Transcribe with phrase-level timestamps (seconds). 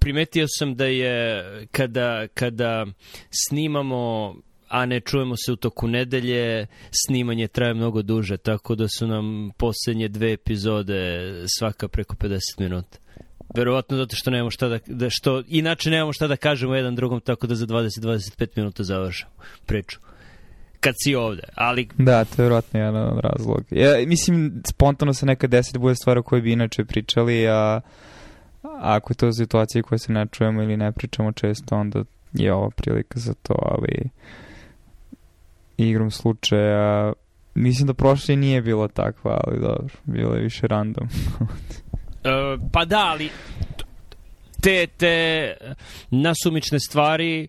[0.00, 2.86] primetio sam da je kada, kada
[3.30, 4.34] snimamo
[4.68, 6.66] a ne čujemo se u toku nedelje,
[7.06, 12.98] snimanje traje mnogo duže, tako da su nam poslednje dve epizode svaka preko 50 minuta.
[13.54, 17.20] Verovatno zato što nemamo šta da, da što, inače nemamo šta da kažemo jedan drugom,
[17.20, 19.32] tako da za 20-25 minuta završamo
[19.66, 19.98] priču
[20.80, 21.88] kad si ovde, ali...
[21.98, 23.64] Da, to je vjerojatno jedan od razloga.
[23.70, 27.80] Ja, mislim, spontano se nekad desi bude stvar o kojoj bi inače pričali, a
[28.62, 32.70] ako je to situacija koje se ne čujemo ili ne pričamo često, onda je ova
[32.70, 34.08] prilika za to, ali
[35.76, 37.12] igrom slučaja
[37.54, 41.08] mislim da prošle nije bilo takva, ali dobro, bilo je više random.
[41.40, 43.30] uh, pa da, ali
[44.60, 45.56] te, te
[46.10, 47.48] nasumične stvari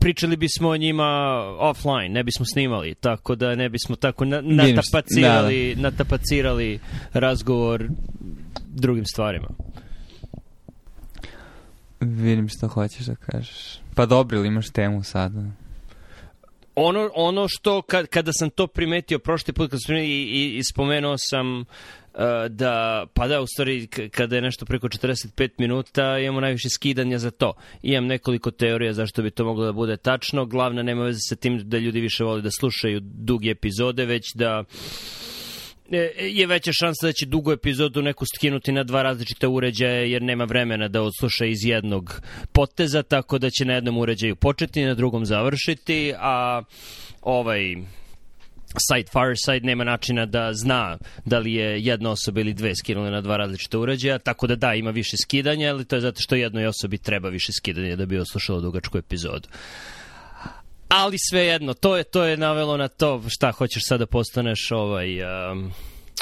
[0.00, 1.04] pričali bismo o njima
[1.58, 5.82] offline, ne bismo snimali, tako da ne bismo tako na, natapacirali, da.
[5.82, 6.78] natapacirali
[7.12, 7.88] razgovor
[8.74, 9.48] drugim stvarima.
[12.04, 13.78] Vidim što hoćeš da kažeš.
[13.94, 15.42] Pa dobro, ili imaš temu sada?
[16.74, 20.64] Ono, ono što, kad, kada sam to primetio prošli put, kad sam i, i, i
[20.64, 21.66] spomenuo sam uh,
[22.48, 27.30] da, pa da, u stvari, kada je nešto preko 45 minuta, imamo najviše skidanja za
[27.30, 27.52] to.
[27.82, 30.46] Imam nekoliko teorija zašto bi to moglo da bude tačno.
[30.46, 34.64] Glavna nema veze sa tim da ljudi više vole da slušaju duge epizode, već da
[34.64, 35.33] E,
[36.18, 40.44] je veća šansa da će dugu epizodu neku skinuti na dva različite uređaja jer nema
[40.44, 42.20] vremena da odsluša iz jednog
[42.52, 46.62] poteza, tako da će na jednom uređaju početi, na drugom završiti, a
[47.22, 47.76] ovaj
[48.78, 53.20] site Fireside nema načina da zna da li je jedna osoba ili dve skinule na
[53.20, 56.66] dva različita uređaja, tako da da, ima više skidanja, ali to je zato što jednoj
[56.66, 59.48] osobi treba više skidanja da bi oslušala dugačku epizodu.
[60.96, 65.22] Ali svejedno, to je, to je navelo na to šta hoćeš sada da postaneš ovaj...
[65.22, 65.72] Um,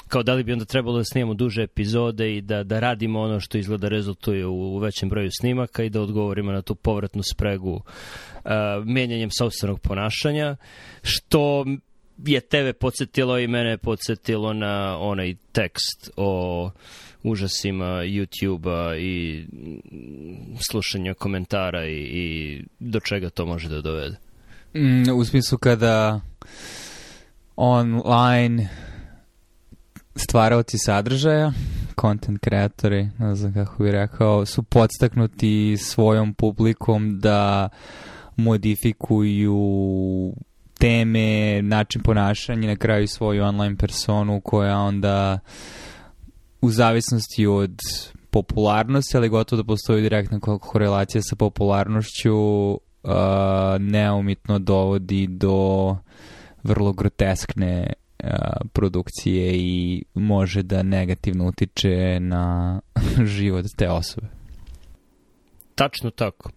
[0.09, 3.41] kao da li bi onda trebalo da snimamo duže epizode i da, da radimo ono
[3.41, 7.73] što izgleda rezultuje u, u većem broju snimaka i da odgovorimo na tu povratnu spregu
[7.73, 7.83] uh,
[8.85, 10.57] menjanjem sobstvenog ponašanja,
[11.03, 11.65] što
[12.27, 16.71] je tebe podsjetilo i mene podsjetilo na onaj tekst o
[17.23, 19.45] užasima YouTube-a i
[20.71, 24.32] slušanja komentara i, i do čega to može da dovede.
[24.75, 26.21] Mm, u smislu kada
[27.57, 28.69] online
[30.17, 31.53] stvaraoci sadržaja,
[32.01, 37.69] content kreatori, ne znam kako bih rekao, su podstaknuti svojom publikom da
[38.37, 39.57] modifikuju
[40.79, 45.39] teme, način ponašanja, na kraju svoju online personu koja onda
[46.61, 47.79] u zavisnosti od
[48.31, 52.33] popularnosti, ali gotovo da postoji direktna korelacija sa popularnošću,
[53.03, 53.13] uh,
[53.81, 55.97] neumitno dovodi do
[56.63, 57.93] vrlo groteskne
[58.25, 58.29] uh,
[58.73, 62.81] produkcije i može da negativno utiče na
[63.37, 64.27] život te osobe.
[65.75, 66.51] Tačno tako.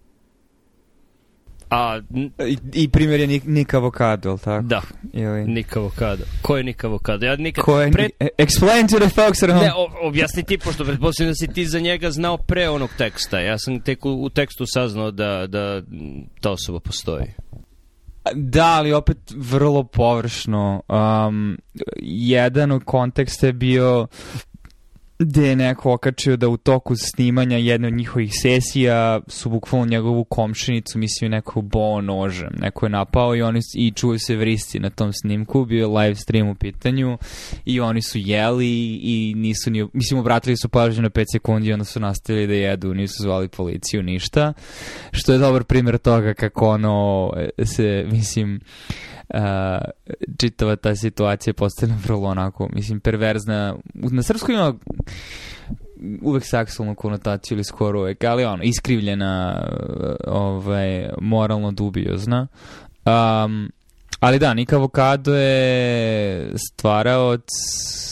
[1.75, 2.01] A,
[2.47, 4.67] I, I primjer je Nik Avocado, tako?
[4.67, 4.81] Da,
[5.13, 5.45] Ili...
[5.45, 6.23] Nik Avocado.
[6.41, 7.25] Ko je Nik Avocado?
[7.25, 7.63] Ja nikad...
[7.63, 8.09] Ko je pre...
[8.37, 9.65] Explain to the folks at home.
[9.65, 9.71] Ne,
[10.03, 13.39] objasni ti, pošto pretpostavljam da si ti za njega znao pre onog teksta.
[13.39, 15.81] Ja sam tek u, u tekstu saznao da, da
[16.41, 17.25] ta osoba postoji.
[18.33, 20.81] Da, ali opet vrlo površno.
[21.27, 21.57] Um,
[22.01, 24.07] jedan od konteksta je bio
[25.19, 30.23] gde je neko okačio da u toku snimanja jedne od njihovih sesija su bukvalno njegovu
[30.23, 32.49] komšinicu, mislim, neko bo nožem.
[32.59, 36.15] Neko je napao i oni i čuju se vristi na tom snimku, bio je live
[36.15, 37.17] stream u pitanju
[37.65, 41.73] i oni su jeli i nisu ni, mislim, obratili su pažnju na 5 sekundi i
[41.73, 44.53] onda su nastavili da jedu, nisu zvali policiju, ništa.
[45.11, 47.31] Što je dobar primjer toga kako ono
[47.63, 49.14] se, mislim, uh,
[50.37, 53.75] čitava ta situacija postane vrlo onako, mislim, perverzna.
[53.93, 54.73] Na srpskom ima
[56.21, 59.63] uvek seksualnu konotaciju ili skoro uvek, ali ono, iskrivljena,
[60.27, 62.47] ovaj, moralno dubiozna.
[63.05, 63.71] Um,
[64.19, 67.37] ali da, Nika Avokado je stvarao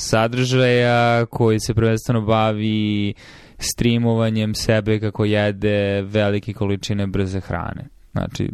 [0.09, 3.13] sadržaja koji se prvenstveno bavi
[3.57, 7.87] streamovanjem sebe kako jede velike količine brze hrane.
[8.13, 8.49] Znači,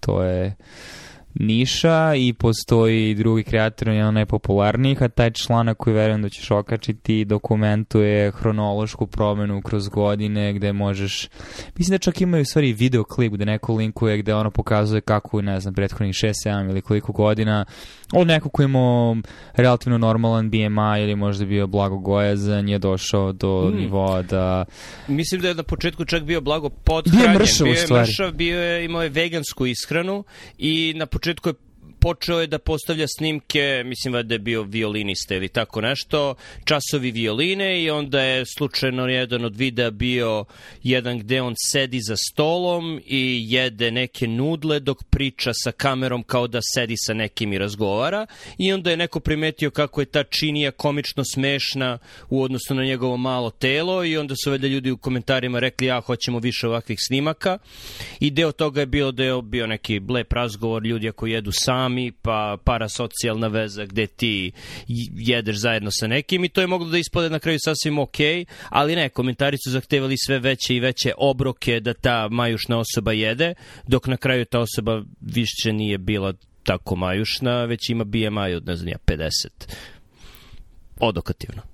[0.00, 1.01] to je uh,
[1.34, 7.24] niša i postoji drugi kreator, jedan najpopularnijih, a taj članak koji verujem da ćeš okačiti
[7.24, 11.28] dokumentuje hronološku promenu kroz godine gde možeš,
[11.76, 15.60] mislim da čak imaju u stvari videoklip gde neko linkuje gde ono pokazuje kako, ne
[15.60, 17.64] znam, prethodnih 6, 7 ili koliko godina
[18.12, 19.16] od neko ko imao
[19.54, 23.76] relativno normalan BMI ili možda bio blago gojazan je došao do mm.
[23.76, 24.64] nivoa da...
[25.08, 27.22] Mislim da je na početku čak bio blago podhranjen.
[27.22, 30.24] Bio je mršav, bio je mršav, bio je, imao je vegansku ishranu
[30.58, 31.34] i na početku je
[32.02, 36.34] počeo je da postavlja snimke, mislim da je bio violinista ili tako nešto,
[36.64, 40.44] časovi violine i onda je slučajno jedan od videa bio
[40.82, 46.46] jedan gde on sedi za stolom i jede neke nudle dok priča sa kamerom kao
[46.46, 48.26] da sedi sa nekim i razgovara.
[48.58, 51.98] I onda je neko primetio kako je ta činija komično smešna
[52.30, 56.00] u odnosu na njegovo malo telo i onda su valjda ljudi u komentarima rekli ja
[56.00, 57.58] hoćemo više ovakvih snimaka.
[58.20, 61.91] I deo toga je bio da je bio neki lep razgovor ljudi ako jedu sami
[62.22, 64.52] pa parasocijalna veza gde ti
[65.16, 68.16] jedeš zajedno sa nekim i to je moglo da ispode na kraju sasvim ok,
[68.68, 73.54] ali ne, komentari su zahtevali sve veće i veće obroke da ta majušna osoba jede,
[73.86, 78.76] dok na kraju ta osoba više nije bila tako majušna, već ima BMI od, ne
[78.76, 79.28] znam ja, 50.
[81.00, 81.71] Odokativno.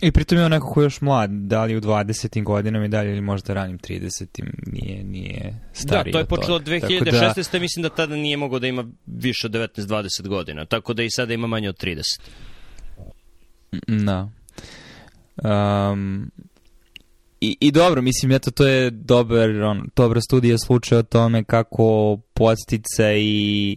[0.00, 2.42] I pritom je on neko ko je još mlad, da li u 20.
[2.42, 4.44] godinama i dalje ili možda ranim 30.
[4.66, 7.52] nije, nije stariji Da, to je počelo 2016.
[7.52, 11.10] Da, mislim da tada nije mogao da ima više od 19-20 godina, tako da i
[11.10, 12.02] sada ima manje od 30.
[13.86, 14.28] Da.
[15.92, 16.30] Um,
[17.40, 22.18] i, I dobro, mislim, eto, to je dobar, on, dobra studija slučaja o tome kako
[22.34, 23.76] postice i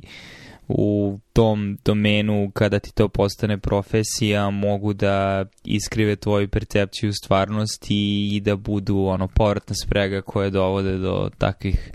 [0.69, 8.39] u tom domenu kada ti to postane profesija mogu da iskrive tvoju percepciju stvarnosti i
[8.39, 11.91] da budu ono povratna sprega koje dovode do takvih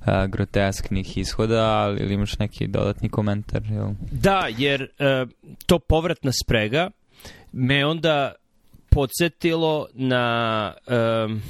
[0.00, 3.62] uh, grotesknih ishoda, ali imaš neki dodatni komentar?
[3.70, 3.88] Jel?
[4.12, 5.30] Da, jer uh,
[5.66, 6.90] to povratna sprega
[7.52, 8.32] me onda
[8.90, 10.74] podsjetilo na
[11.26, 11.42] um,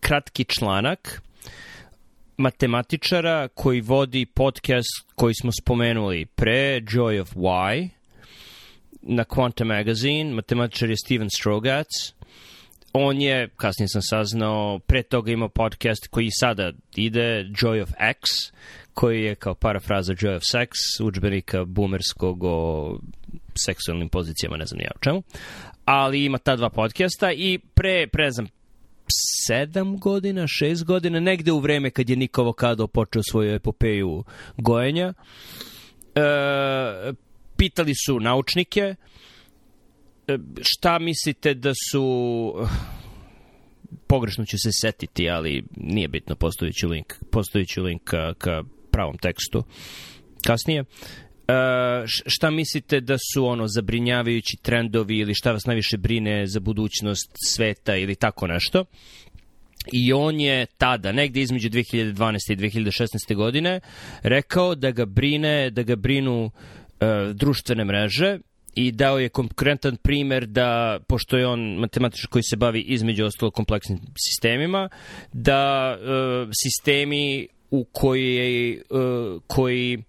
[0.00, 1.22] kratki članak
[2.36, 7.88] matematičara koji vodi podcast koji smo spomenuli pre, Joy of Why,
[9.02, 12.12] na Quantum Magazine, matematičar je Steven Strogatz.
[12.92, 18.20] On je, kasnije sam saznao, pre toga imao podcast koji sada ide, Joy of X,
[18.94, 20.68] koji je kao parafraza Joy of Sex,
[21.02, 22.98] učbenika boomerskog o
[23.54, 25.22] seksualnim pozicijama, ne znam ja o čemu.
[25.84, 28.46] Ali ima ta dva podcasta i pre, pre znam,
[29.46, 34.24] sedam godina, šest godina, negde u vreme kad je Niko Avokado počeo svoju epopeju
[34.56, 35.14] gojenja.
[36.14, 36.22] E,
[37.56, 42.54] pitali su naučnike e, šta mislite da su
[44.06, 49.64] pogrešno ću se setiti, ali nije bitno, postojići link, postojići link ka, ka pravom tekstu
[50.46, 50.84] kasnije.
[51.48, 51.54] Uh,
[52.06, 57.96] šta mislite da su ono zabrinjavajući trendovi ili šta vas najviše brine za budućnost sveta
[57.96, 58.84] ili tako nešto?
[59.92, 62.52] I on je tada, negde između 2012.
[62.52, 63.34] i 2016.
[63.34, 63.80] godine,
[64.22, 66.50] rekao da ga brine, da ga brinu uh,
[67.34, 68.38] društvene mreže
[68.74, 73.50] i dao je konkretan primer da, pošto je on matematičar koji se bavi između ostalo
[73.50, 74.88] kompleksnim sistemima,
[75.32, 80.02] da uh, sistemi u koji, uh, koji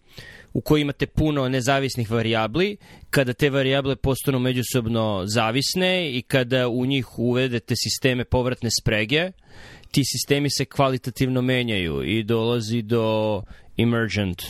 [0.54, 2.78] u kojoj imate puno nezavisnih varijabli,
[3.10, 9.32] kada te varijable postanu međusobno zavisne i kada u njih uvedete sisteme povratne sprege,
[9.92, 13.42] ti sistemi se kvalitativno menjaju i dolazi do
[13.78, 14.44] emergent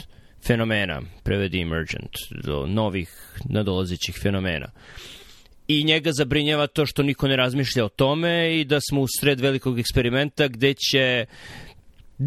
[0.47, 2.11] fenomena, prevedi emergent,
[2.43, 3.09] do novih
[3.45, 4.71] nadolazećih fenomena.
[5.67, 9.39] I njega zabrinjava to što niko ne razmišlja o tome i da smo u sred
[9.39, 11.25] velikog eksperimenta gde će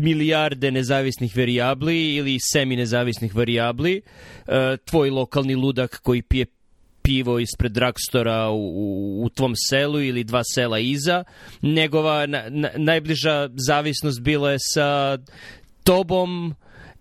[0.03, 4.03] milijarde nezavisnih varijabli ili semi nezavisnih varijabli,
[4.47, 6.47] e, tvoj lokalni ludak koji pije
[7.03, 11.25] pivo ispred dragstora u, u, u tvom selu ili dva sela iza,
[11.63, 15.19] njegova na, na, najbliža zavisnost bila je sa
[15.85, 16.55] tobom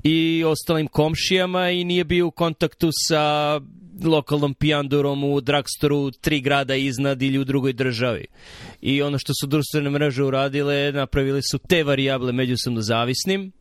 [0.04, 3.60] i ostalim komšijama i nije bio u kontaktu sa
[4.04, 8.26] lokalnom pijandurom u dragstoru tri grada iznad ili u drugoj državi.
[8.82, 13.52] I ono što su društvene mreže uradile, napravili su te varijable međusobno zavisnim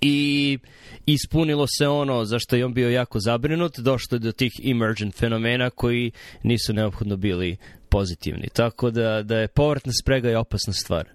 [0.00, 0.58] i
[1.06, 5.70] ispunilo se ono zašto je on bio jako zabrinut, došlo je do tih emergent fenomena
[5.70, 7.56] koji nisu neophodno bili
[7.88, 8.48] pozitivni.
[8.52, 11.08] Tako da, da je povratna sprega je opasna stvar.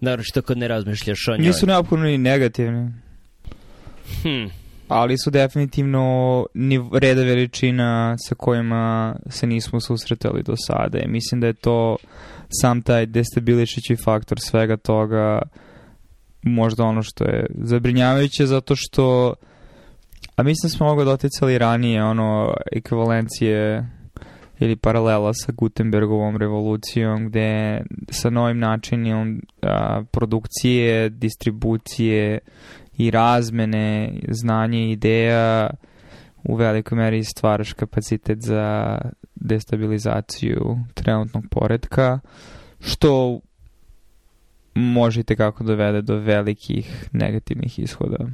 [0.00, 1.46] Naravno što kad ne razmišljaš o njoj.
[1.46, 2.92] Nisu neophodno ni negativni.
[4.22, 4.59] Hmm
[4.90, 6.46] ali su definitivno
[6.92, 11.96] reda veličina sa kojima se nismo susretali do sada i mislim da je to
[12.48, 15.42] sam taj destabilišići faktor svega toga
[16.42, 19.34] možda ono što je zabrinjavajuće zato što
[20.36, 23.86] a mislim da smo ovo doticali ranije ono ekvivalencije
[24.58, 32.38] ili paralela sa Gutenbergovom revolucijom gde sa novim načinom a, produkcije, distribucije
[33.00, 35.70] i razmene znanja i ideja
[36.44, 38.98] u velikoj meri stvaraš kapacitet za
[39.34, 42.20] destabilizaciju trenutnog poredka,
[42.80, 43.40] što
[44.74, 48.26] možete kako dovede do velikih negativnih ishoda.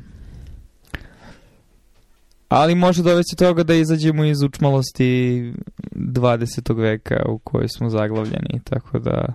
[2.49, 5.53] Ali može dovesti toga da izađemo iz učmalosti
[5.95, 6.77] 20.
[6.77, 9.27] veka u kojoj smo zaglavljeni, tako da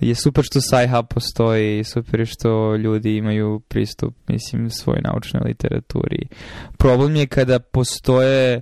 [0.00, 6.28] je super što Sci-Hub postoji, super što ljudi imaju pristup, mislim, svoj naučnoj literaturi.
[6.78, 8.60] Problem je kada postoje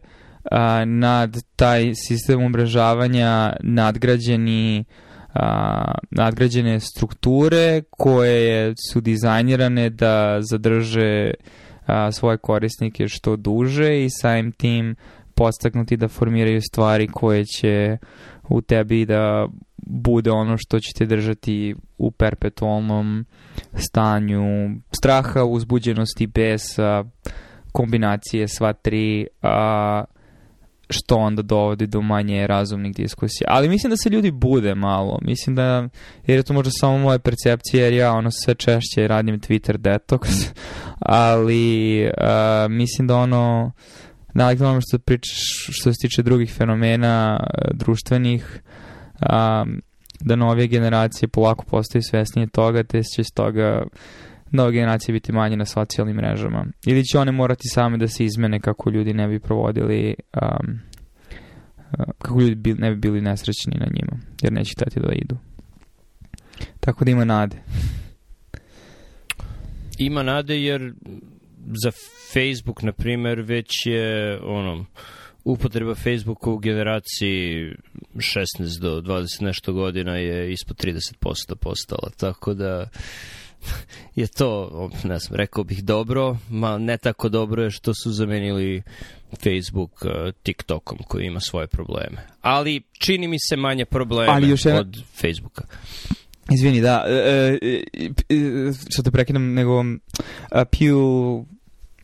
[0.51, 4.85] a, nad taj sistem umrežavanja nadgrađeni
[5.35, 11.31] a, nadgrađene strukture koje su dizajnirane da zadrže
[11.87, 14.97] a, svoje korisnike što duže i samim tim
[15.35, 17.97] postaknuti da formiraju stvari koje će
[18.49, 19.49] u tebi da
[19.87, 23.25] bude ono što će te držati u perpetualnom
[23.75, 24.45] stanju
[24.91, 27.05] straha, uzbuđenosti, besa,
[27.73, 30.05] kombinacije sva tri, a,
[30.91, 33.49] što onda dovodi do manje razumnih diskusija.
[33.51, 35.19] Ali mislim da se ljudi bude malo.
[35.23, 35.89] Mislim da,
[36.27, 40.53] jer je to možda samo moja percepcija, jer ja ono sve češće radim Twitter detox,
[41.01, 43.73] ali uh, mislim da ono,
[44.35, 45.39] nalik ono što pričaš
[45.71, 48.63] što se tiče drugih fenomena društvenih,
[49.21, 49.81] um,
[50.21, 53.83] da novije generacije polako postaju svesnije toga, te će s toga
[54.51, 56.67] nove generacije biti manje na socijalnim mrežama.
[56.87, 60.81] Ili će one morati same da se izmene kako ljudi ne bi provodili um,
[62.19, 65.37] kako ljudi bi, ne bi bili nesrećni na njima, jer neće tati da idu.
[66.81, 67.57] Tako da ima nade.
[69.99, 70.95] Ima nade jer
[71.83, 71.91] za
[72.33, 74.85] Facebook, na primer, već je ono,
[75.45, 77.73] upotreba Facebooka u generaciji
[78.15, 82.89] 16 do 20 nešto godina je ispod 30% postala, tako da
[84.21, 88.83] je to, ne znam, rekao bih dobro, ma ne tako dobro je što su zamenili
[89.43, 90.11] Facebook uh,
[90.43, 92.27] TikTokom koji ima svoje probleme.
[92.41, 94.81] Ali čini mi se manje probleme Ali još je...
[94.81, 95.65] od Facebooka.
[96.51, 97.83] Izvini, da, e, e,
[98.29, 99.87] e, što te prekidam, nego uh,
[100.51, 101.45] Pew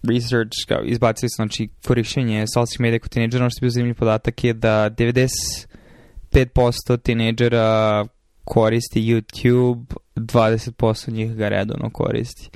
[0.02, 3.94] Research kao izbacili su, znači, korišćenje social media kod tineđera, ono što je bio zanimljiv
[3.94, 8.06] podatak je da 95% tineđera
[8.44, 9.84] koristi YouTube,
[10.16, 12.50] 20% njih ga redovno koristi.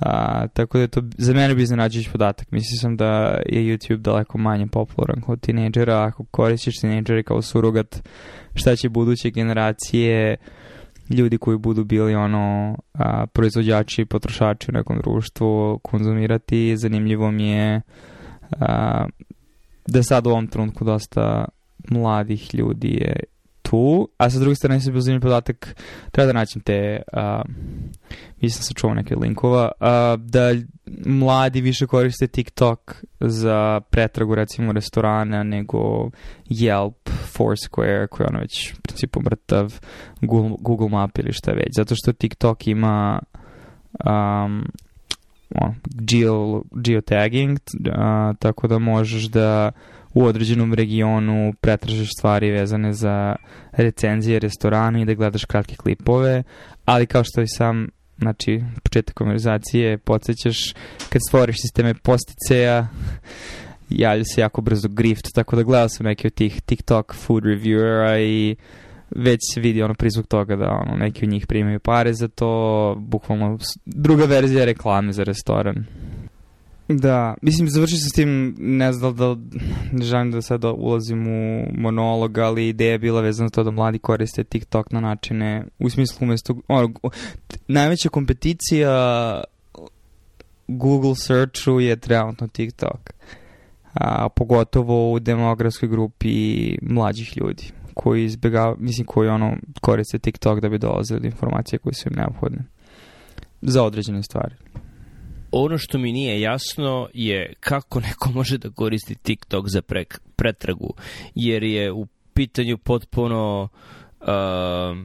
[0.00, 2.50] A, tako da je to za mene bi iznenađujući podatak.
[2.50, 6.02] Mislio sam da je YouTube daleko manje popularan kod tinejdžera.
[6.02, 8.08] Ako koristiš tinejdžere kao surogat,
[8.54, 10.36] šta će buduće generacije
[11.10, 16.76] ljudi koji budu bili ono a, proizvođači i potrošači u nekom društvu konzumirati.
[16.76, 17.80] Zanimljivo mi je
[18.60, 19.06] a,
[19.86, 21.44] da sad u ovom trenutku dosta
[21.90, 23.16] mladih ljudi je
[23.70, 25.76] tu, a sa druge strane se bio zanimljiv podatak,
[26.10, 27.20] treba da naćem te, uh,
[28.42, 29.86] mislim sa čuo neke linkova, uh,
[30.20, 30.54] da
[31.06, 36.10] mladi više koriste TikTok za pretragu recimo restorana nego
[36.50, 39.80] Yelp, Foursquare, koji je ono već u principu mrtav,
[40.20, 43.18] Google, Google Map ili šta već, zato što TikTok ima
[43.92, 44.64] um,
[45.54, 49.72] ono, geo, geotagging, uh, tako da možeš da
[50.16, 53.36] u određenom regionu pretražiš stvari vezane za
[53.72, 56.42] recenzije restorana i da gledaš kratke klipove,
[56.84, 60.74] ali kao što i sam znači početak konverzacije podsjećaš
[61.08, 62.88] kad stvoriš sisteme posticeja
[63.88, 68.18] javlja se jako brzo grift, tako da gledao sam neke od tih TikTok food reviewera
[68.20, 68.56] i
[69.10, 72.94] već se vidi ono prizvuk toga da ono, neki od njih primaju pare za to,
[72.98, 75.86] bukvalno druga verzija reklame za restoran.
[76.88, 79.58] Da, mislim, završi se s tim, ne znam da, da
[79.92, 83.98] ne želim da sad ulazim u monolog, ali ideja je bila vezana to da mladi
[83.98, 86.90] koriste TikTok na načine, u smislu umesto, ono,
[87.68, 88.90] najveća kompeticija
[90.68, 93.10] Google searchu je trenutno TikTok.
[93.94, 100.68] A, pogotovo u demografskoj grupi mlađih ljudi koji izbjegavaju, mislim, koji ono koriste TikTok da
[100.68, 102.64] bi dolazili do informacije koje su im neophodne
[103.62, 104.54] za određene stvari
[105.64, 110.04] ono što mi nije jasno je kako neko može da koristi TikTok za pre,
[110.36, 110.94] pretragu,
[111.34, 113.68] jer je u pitanju potpuno
[114.20, 114.26] uh,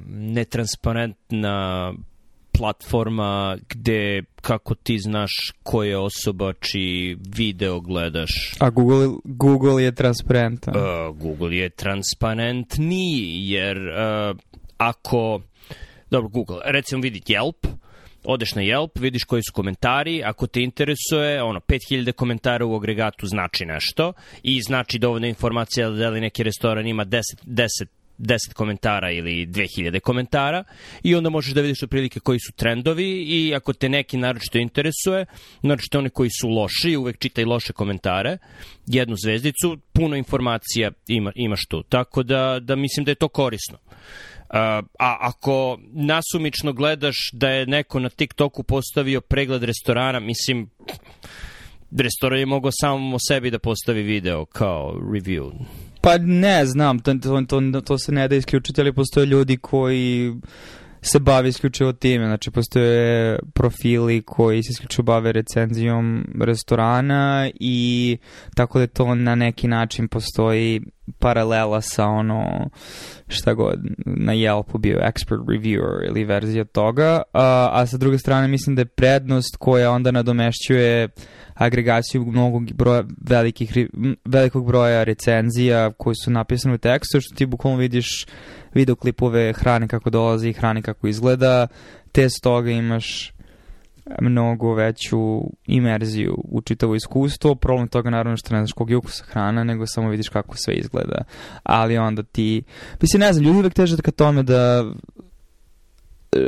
[0.08, 1.94] netransparentna
[2.52, 5.32] platforma gde kako ti znaš
[5.64, 8.56] ko je osoba čiji video gledaš.
[8.60, 10.74] A Google, Google je transparentan.
[10.78, 14.38] Uh, Google je transparentniji, jer uh,
[14.78, 15.42] ako...
[16.12, 17.68] Dobro, Google, recimo vidi Yelp,
[18.24, 23.26] odeš na Yelp, vidiš koji su komentari, ako te interesuje, ono, 5000 komentara u agregatu
[23.28, 24.14] znači nešto
[24.44, 27.68] i znači dovoljna informacija da li neki restoran ima 10, 10
[28.22, 30.64] 10 komentara ili 2000 komentara
[31.04, 35.26] i onda možeš da vidiš otprilike koji su trendovi i ako te neki naročito interesuje,
[35.62, 38.38] naročito oni koji su loši, uvek čitaj loše komentare,
[38.88, 41.84] jednu zvezdicu, puno informacija ima, imaš tu.
[41.84, 43.78] Tako da, da mislim da je to korisno.
[44.54, 50.70] A ako nasumično gledaš da je neko na TikToku postavio pregled restorana, mislim,
[51.98, 55.52] restoran je mogao samo sebi da postavi video kao review.
[56.02, 60.34] Pa ne znam, to, to, to, to se ne da isključiti, ali postoje ljudi koji
[61.02, 62.26] se bave isključivo time.
[62.26, 68.18] Znači, postoje profili koji se isključivo bave recenzijom restorana i
[68.56, 70.82] tako da to na neki način postoji
[71.20, 72.70] paralela sa ono
[73.28, 78.48] šta god na Yelpu bio expert reviewer ili verzija toga, a, a sa druge strane
[78.48, 81.10] mislim da je prednost koja onda nadomešćuje
[81.54, 83.74] agregaciju mnogo broja, velikih,
[84.26, 88.26] velikog broja recenzija koji su napisane u tekstu, što ti bukvalno vidiš
[88.74, 91.68] videoklipove hrane kako dolazi hrane kako izgleda,
[92.12, 93.34] te toga imaš
[94.22, 97.56] mnogo veću imerziju u čitavo iskustvo.
[97.56, 100.74] Problem toga naravno što ne znaš kog je ukusa hrana, nego samo vidiš kako sve
[100.74, 101.24] izgleda.
[101.64, 102.64] Ali onda ti...
[103.02, 104.86] Mislim, ne znam, ljudi uvek teže ka tome da
[106.32, 106.40] e,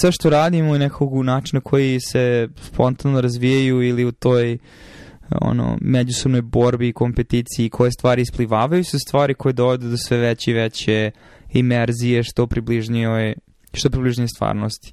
[0.00, 4.58] sve što radimo i nekog načina koji se spontano razvijaju ili u toj
[5.30, 10.50] ono, međusobnoj borbi i kompeticiji koje stvari isplivavaju su stvari koje dovode do sve veće
[10.50, 11.10] i veće
[11.52, 13.34] imerzije što približnije
[13.72, 14.92] što približnije stvarnosti.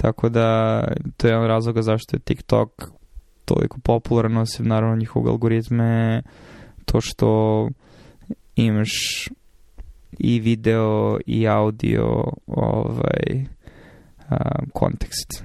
[0.00, 0.80] Tako da
[1.16, 2.90] to je jedan razloga zašto je TikTok
[3.44, 6.22] toliko popularan, osim naravno njihovog algoritme,
[6.84, 7.68] to što
[8.56, 8.90] imaš
[10.18, 13.44] i video i audio ovaj
[14.28, 15.44] a, kontekst.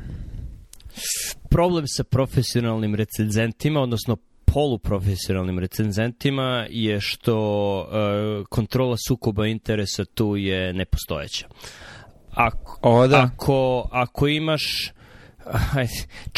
[1.50, 7.38] Problem sa profesionalnim recenzentima, odnosno poluprofesionalnim recenzentima je što
[7.80, 11.48] uh, kontrola sukoba interesa tu je nepostojeća.
[12.36, 13.22] Ako, o, da.
[13.22, 14.62] ako, ako imaš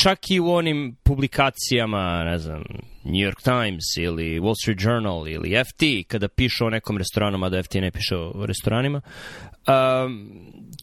[0.04, 2.63] čak i u onim publikacijama, ne znam,
[3.04, 7.63] New York Times ili Wall Street Journal ili FT, kada piše o nekom restoranu, mada
[7.63, 9.01] FT ne piše o restoranima,
[9.68, 10.30] um,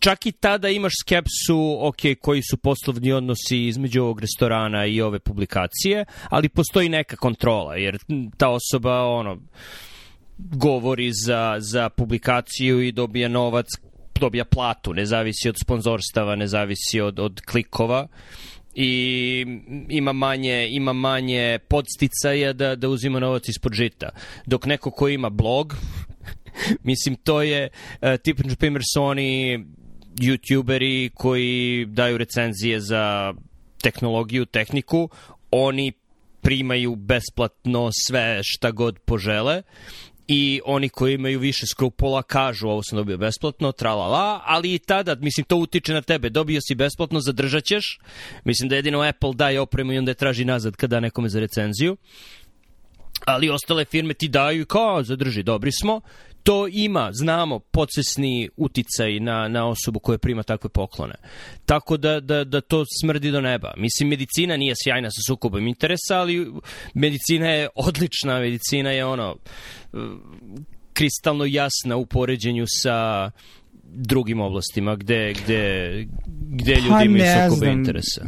[0.01, 5.19] čak i tada imaš skepsu, ok, koji su poslovni odnosi između ovog restorana i ove
[5.19, 7.99] publikacije, ali postoji neka kontrola, jer
[8.37, 9.39] ta osoba, ono,
[10.39, 13.67] govori za, za publikaciju i dobija novac
[14.21, 18.09] dobija platu, ne zavisi od sponzorstava, ne zavisi od, od klikova.
[18.75, 19.47] I
[19.89, 24.09] ima manje, ima manje podsticaja da, da uzima novac ispod žita.
[24.47, 25.77] Dok neko ko ima blog,
[26.83, 29.65] mislim, to je uh, tip, na primjer, su oni
[30.21, 33.35] youtuberi koji daju recenzije za
[33.83, 35.09] tehnologiju, tehniku,
[35.51, 35.93] oni
[36.41, 39.63] primaju besplatno sve šta god požele
[40.29, 45.15] i oni koji imaju više skrupula kažu ovo sam dobio besplatno, tralala, ali i tada,
[45.15, 47.99] mislim, to utiče na tebe, dobio si besplatno, zadržat ćeš,
[48.45, 51.97] mislim da jedino Apple daje opremu i onda je traži nazad kada nekome za recenziju,
[53.25, 56.01] ali ostale firme ti daju i kao, zadrži, dobri smo,
[56.45, 61.15] to ima, znamo, podsesni uticaj na, na osobu koja prima takve poklone.
[61.67, 63.75] Tako da, da, da to smrdi do neba.
[63.77, 66.53] Mislim, medicina nije sjajna sa sukobom interesa, ali
[66.95, 69.37] medicina je odlična, medicina je ono
[70.93, 73.31] kristalno jasna u poređenju sa
[73.83, 76.07] drugim oblastima gde, gde,
[76.51, 78.25] gde ljudi pa, imaju sukobe interesa.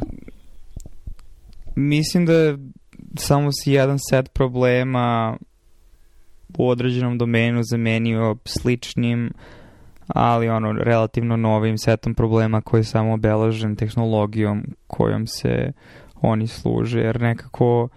[1.76, 2.59] Mislim da je
[3.18, 5.37] samo si jedan set problema
[6.59, 9.33] u određenom domenu zamenio sličnim,
[10.07, 15.73] ali ono relativno novim setom problema koji je samo obelažen tehnologijom kojom se
[16.14, 17.88] oni služe, jer nekako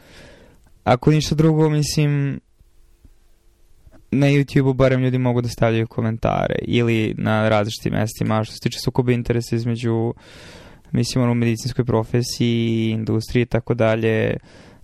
[0.84, 2.40] ako ništa drugo, mislim
[4.12, 8.80] na YouTube-u barem ljudi mogu da stavljaju komentare ili na različitim mestima što se tiče
[8.80, 10.14] sukoba interesa između
[10.92, 14.38] mislim ono u medicinskoj profesiji, industriji i tako dalje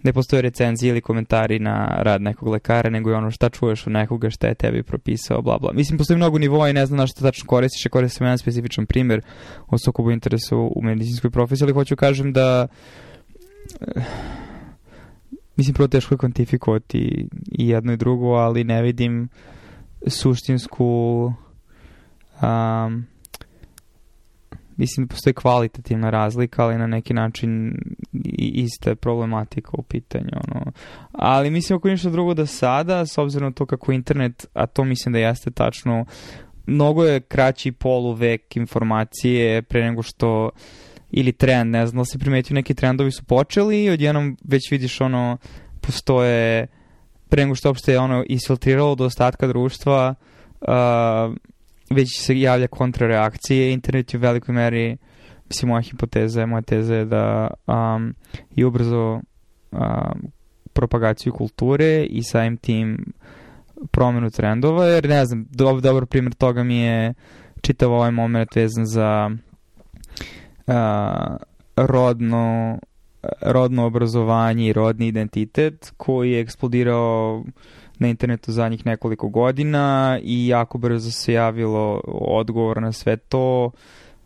[0.06, 3.94] ne postoje recenzije ili komentari na rad nekog lekara, nego je ono šta čuješ od
[3.94, 5.74] nekoga šta je tebi propisao, bla bla.
[5.74, 8.86] Mislim, postoji mnogo nivoa i ne znam na što tačno koristiš, ja koristim jedan specifičan
[8.86, 9.22] primjer
[9.68, 12.68] o sukobu interesu u medicinskoj profesiji, ali hoću kažem da
[13.82, 14.02] eh,
[15.56, 19.30] mislim, prvo teško je kvantifikovati i jedno i drugo, ali ne vidim
[20.08, 20.86] suštinsku
[22.42, 23.06] um,
[24.78, 27.78] mislim da postoji kvalitativna razlika, ali na neki način
[28.38, 30.30] ista je problematika u pitanju.
[30.48, 30.72] Ono.
[31.12, 34.84] Ali mislim ako ništa drugo da sada, s obzirom na to kako internet, a to
[34.84, 36.06] mislim da jeste tačno,
[36.66, 40.50] mnogo je kraći poluvek informacije pre nego što
[41.12, 45.02] ili trend, ne znam da se primetio neki trendovi su počeli i odjednom već vidiš
[45.02, 45.38] ono
[45.82, 46.68] postoje
[47.30, 50.16] pre nego što uopšte je ono isfiltriralo do ostatka društva
[50.62, 50.68] uh,
[51.90, 54.98] već se javlja kontrareakcije, internet je u velikoj meri,
[55.50, 58.14] mislim, moja hipoteza moja teza je da um,
[58.56, 59.22] je ubrzo
[59.72, 60.32] um,
[60.74, 63.14] propagaciju kulture i samim tim
[63.92, 67.14] promenu trendova, jer ne znam, dob dobar primjer toga mi je
[67.62, 69.30] čitav ovaj moment vezan za
[70.68, 70.74] uh,
[71.76, 72.78] rodno
[73.42, 77.44] rodno obrazovanje i rodni identitet koji je eksplodirao
[78.00, 83.72] na internetu zadnjih nekoliko godina i jako brzo se javilo odgovor na sve to,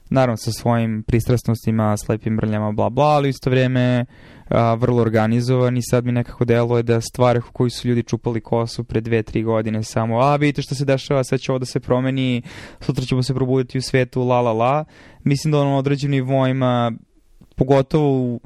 [0.10, 4.06] naravno sa svojim pristrasnostima, slepim mrljama, bla bla, ali isto vreme
[4.50, 8.42] a, vrlo organizovan i sad mi nekako deluje da stvari u koji su ljudi čupali
[8.42, 11.66] kosu pre dve, tri godine samo, a vidite što se dešava, sad će ovo da
[11.66, 12.42] se promeni,
[12.80, 14.86] sutra ćemo se probuditi u svetu, la la la.
[15.24, 16.92] Mislim da ono određenim nivoima,
[17.56, 18.40] pogotovo u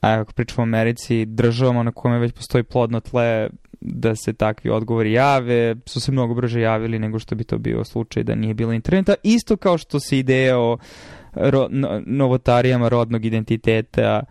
[0.00, 3.48] a ako pričamo o Americi, državama na kome već postoji plodno tle
[3.80, 7.84] da se takvi odgovori jave, su se mnogo brže javili nego što bi to bio
[7.84, 9.14] slučaj da nije bilo interneta.
[9.22, 10.78] Isto kao što se ideja o
[11.34, 14.22] ro, no, novotarijama rodnog identiteta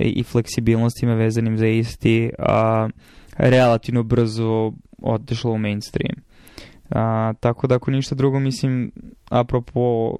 [0.00, 2.88] i, i fleksibilnostima vezanim za isti a,
[3.36, 6.14] relativno brzo otišlo u mainstream.
[6.90, 8.92] A, tako da ako ništa drugo, mislim,
[9.30, 10.16] apropo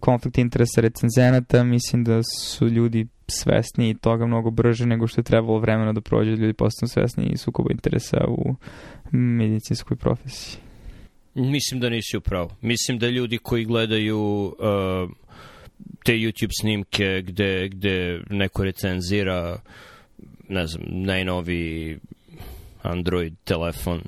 [0.00, 5.58] konflikt interesa recenzenata, mislim da su ljudi svesni toga mnogo brže nego što je trebalo
[5.58, 8.54] vremena da prođe, ljudi postanu svesni i sukoba interesa u
[9.12, 10.60] medicinskoj profesiji.
[11.34, 12.50] Mislim da nisi upravo.
[12.60, 15.10] Mislim da ljudi koji gledaju uh,
[16.04, 19.58] te YouTube snimke gde, gde neko recenzira
[20.48, 21.98] ne znam, najnovi
[22.82, 24.02] Android telefon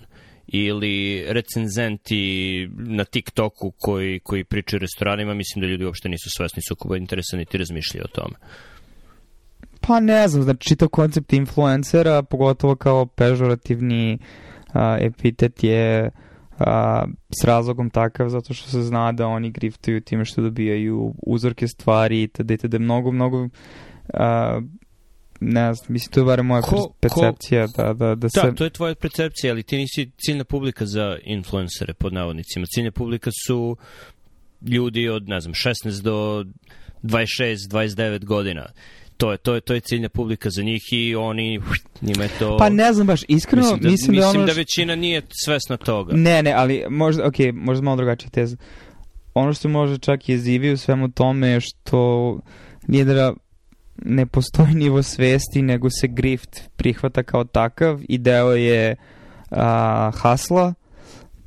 [0.47, 6.97] ili recenzenti na TikToku koji, koji pričaju restoranima, mislim da ljudi uopšte nisu svesni sukoba
[6.97, 8.35] interesa niti razmišljaju o tome.
[9.87, 14.19] Pa ne znam, znači čitav koncept influencera, pogotovo kao pežorativni
[14.73, 16.11] a, epitet je
[16.59, 17.05] a,
[17.41, 22.23] s razlogom takav zato što se zna da oni griftuju time što dobijaju uzorke stvari
[22.23, 23.49] i tada i tada mnogo, mnogo
[24.15, 24.61] a,
[25.41, 27.67] ne znam, mislim, to je barem moja ko, percepcija.
[27.67, 28.41] Ko, da, da, da, se...
[28.43, 32.67] da, to je tvoja percepcija, ali ti nisi ciljna publika za influencere, pod navodnicima.
[32.67, 33.77] Ciljna publika su
[34.67, 36.45] ljudi od, ne znam, 16 do
[37.03, 38.67] 26, 29 godina
[39.17, 41.61] to je, to je, to je ciljna publika za njih i oni,
[42.03, 42.57] njima je to...
[42.57, 44.47] Pa ne znam baš, iskreno mislim da, mislim da, mislim ono...
[44.47, 46.13] da većina nije svesna toga.
[46.17, 48.57] Ne, ne, ali možda, ok, možda malo drugačija teza.
[49.35, 52.41] Ono što može čak jezivi u svemu tome je što
[52.87, 53.35] nije da
[53.97, 58.97] ne postoji nivo svesti, nego se grift prihvata kao takav i deo je
[59.51, 60.75] a, hasla,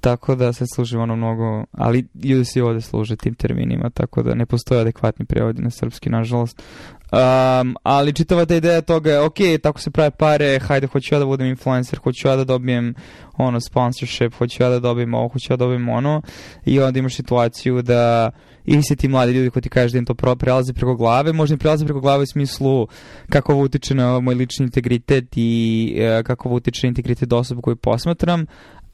[0.01, 4.35] tako da se služi ono mnogo, ali ljudi se ovde služe tim terminima, tako da
[4.35, 6.63] ne postoje adekvatni prevodi na srpski, nažalost.
[7.11, 11.19] Um, ali čitava ta ideja toga je, ok, tako se prave pare, hajde, hoću ja
[11.19, 12.93] da budem influencer, hoću ja da dobijem
[13.37, 16.21] ono sponsorship, hoću ja da dobijem ovo, hoću ja da dobijem ono
[16.65, 18.31] i onda imaš situaciju da
[18.65, 21.53] ili se ti mladi ljudi koji ti kažeš da im to prelaze preko glave, možda
[21.53, 22.87] im prelaze preko glave u smislu
[23.29, 27.61] kako ovo utiče na moj lični integritet i e, kako ovo utiče na integritet osoba
[27.61, 28.45] koju posmatram,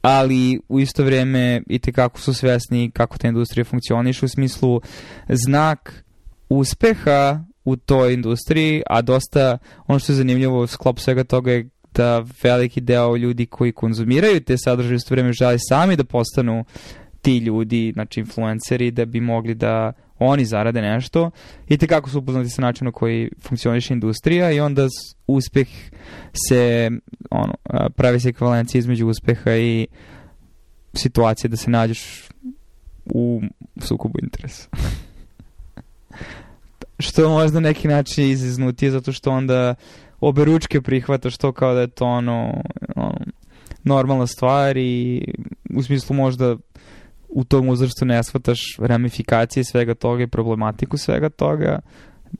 [0.02, 4.80] ali u isto vreme i te kako su svesni kako ta industrija funkcioniše u smislu
[5.28, 6.04] znak
[6.48, 11.68] uspeha u toj industriji, a dosta, ono što je zanimljivo u sklopu svega toga je
[11.94, 16.64] da veliki deo ljudi koji konzumiraju te sadržaje u vreme žele sami da postanu
[17.22, 21.30] ti ljudi, znači influenceri, da bi mogli da oni zarade nešto
[21.68, 24.88] i te kako su upoznati sa načinom koji funkcioniše industrija i onda
[25.26, 25.68] uspeh
[26.48, 26.90] se,
[27.30, 27.54] ono,
[27.96, 29.86] pravi se ekvivalencija između uspeha i
[30.94, 32.28] situacije da se nađeš
[33.04, 33.42] u
[33.78, 34.68] sukobu interesa.
[37.04, 39.74] što možda neki način iziznutije zato što onda
[40.20, 42.62] obe ručke prihvata što kao da je to ono,
[42.96, 43.14] ono
[43.84, 45.24] normalna stvar i
[45.76, 46.56] u smislu možda
[47.28, 51.78] u tom uzrastu ne shvataš ramifikacije svega toga i problematiku svega toga,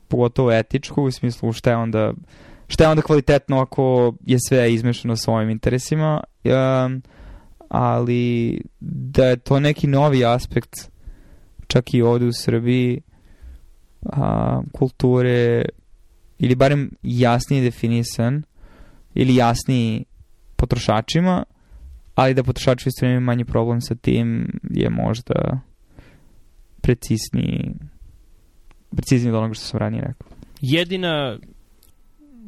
[0.08, 2.12] pogotovo etičku, u smislu šta je onda
[2.68, 7.02] šta je onda kvalitetno ako je sve izmešano sa ovim interesima, um,
[7.68, 10.72] ali da je to neki novi aspekt
[11.66, 13.00] čak i ovde u Srbiji
[14.04, 15.64] a, kulture
[16.38, 18.42] ili barem jasnije definisan
[19.14, 20.04] ili jasniji
[20.56, 21.44] potrošačima,
[22.14, 25.60] ali da potrošači isto imaju manji problem sa tim je možda
[26.80, 27.74] precizniji
[28.96, 30.28] precizniji od onoga što sam ranije rekao.
[30.60, 31.38] Jedina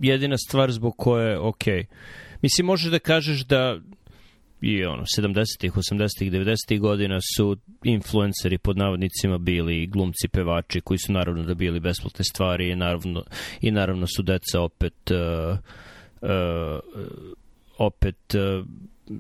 [0.01, 1.65] jedina stvar zbog koje, ok,
[2.43, 3.79] mislim možeš da kažeš da
[4.61, 11.13] i ono, 70-ih, 80-ih, 90-ih godina su influenceri pod navodnicima bili glumci, pevači koji su
[11.13, 13.25] naravno da bili besplatne stvari i naravno,
[13.61, 15.59] i naravno su deca opet uh,
[16.23, 16.29] uh,
[17.79, 18.67] opet uh,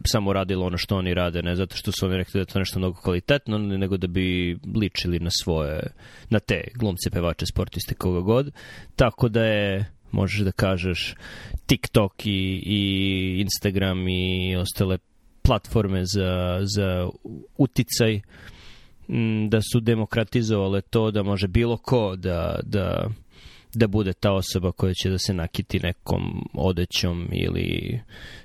[0.07, 2.59] samo radilo ono što oni rade, ne zato što su oni rekli da je to
[2.59, 5.83] nešto mnogo kvalitetno, nego da bi ličili na svoje,
[6.31, 8.51] na te glumce, pevače, sportiste, koga god.
[8.97, 11.15] Tako da je možeš da kažeš
[11.67, 14.99] TikTok i, i Instagram i ostale
[15.47, 17.09] platforme za, za
[17.57, 18.21] uticaj
[19.49, 23.09] da su demokratizovale to da može bilo ko da, da,
[23.75, 28.01] da bude ta osoba koja će da se nakiti nekom odećom ili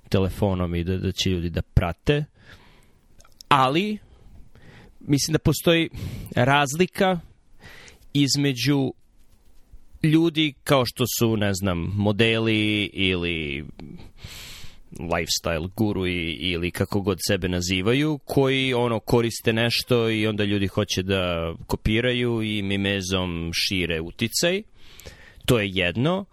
[0.10, 2.26] telefonom i da, da će ljudi da prate.
[3.48, 3.98] Ali,
[5.00, 5.90] mislim da postoji
[6.36, 7.20] razlika
[8.14, 8.94] između
[10.04, 13.66] ljudi kao što su, ne znam, modeli ili
[15.00, 20.68] lifestyle guru i, ili kako god sebe nazivaju, koji ono koriste nešto i onda ljudi
[20.68, 24.62] hoće da kopiraju i mimezom šire uticaj.
[25.46, 26.26] To je jedno,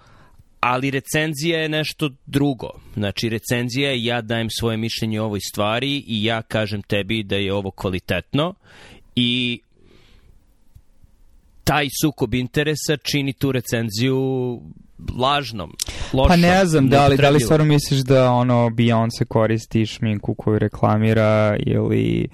[0.61, 2.71] ali recenzija je nešto drugo.
[2.95, 7.37] Znači, recenzija je ja dajem svoje mišljenje o ovoj stvari i ja kažem tebi da
[7.37, 8.55] je ovo kvalitetno
[9.15, 9.61] i
[11.69, 14.19] taj sukob interesa čini tu recenziju
[15.19, 15.73] lažnom,
[16.13, 16.29] lošom.
[16.29, 20.59] Pa ne znam, da li, da li stvarno misliš da ono Beyoncé koristi šminku koju
[20.59, 22.29] reklamira ili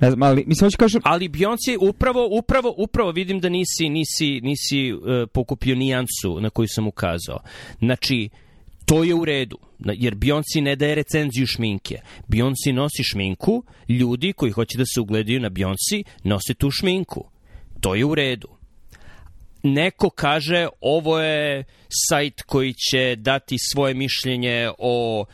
[0.00, 4.40] ne znam, ali mislim hoću kažem ali Beyoncé upravo upravo upravo vidim da nisi nisi
[4.40, 5.00] nisi uh,
[5.32, 7.38] pokupio nijansu na koju sam ukazao.
[7.78, 8.28] Znači
[8.86, 12.00] to je u redu, jer Beyoncé ne daje recenziju šminke.
[12.28, 17.24] Beyoncé nosi šminku, ljudi koji hoće da se ugledaju na Beyoncé nose tu šminku.
[17.80, 18.59] To je u redu
[19.62, 21.64] neko kaže ovo je
[22.08, 25.24] sajt koji će dati svoje mišljenje o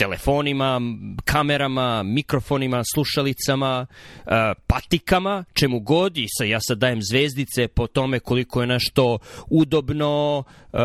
[0.00, 0.80] telefonima,
[1.24, 4.32] kamerama, mikrofonima, slušalicama, uh,
[4.66, 9.18] patikama, čemu god i sa, ja sad dajem zvezdice po tome koliko je nešto
[9.50, 10.38] udobno,
[10.72, 10.80] uh,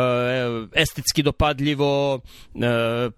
[0.74, 2.22] estetski dopadljivo, uh,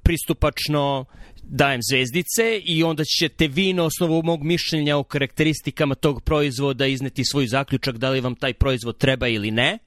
[0.03, 1.05] pristupačno,
[1.49, 7.25] dajem zvezdice i onda ćete vi na osnovu mog mišljenja o karakteristikama tog proizvoda izneti
[7.25, 9.79] svoj zaključak da li vam taj proizvod treba ili ne.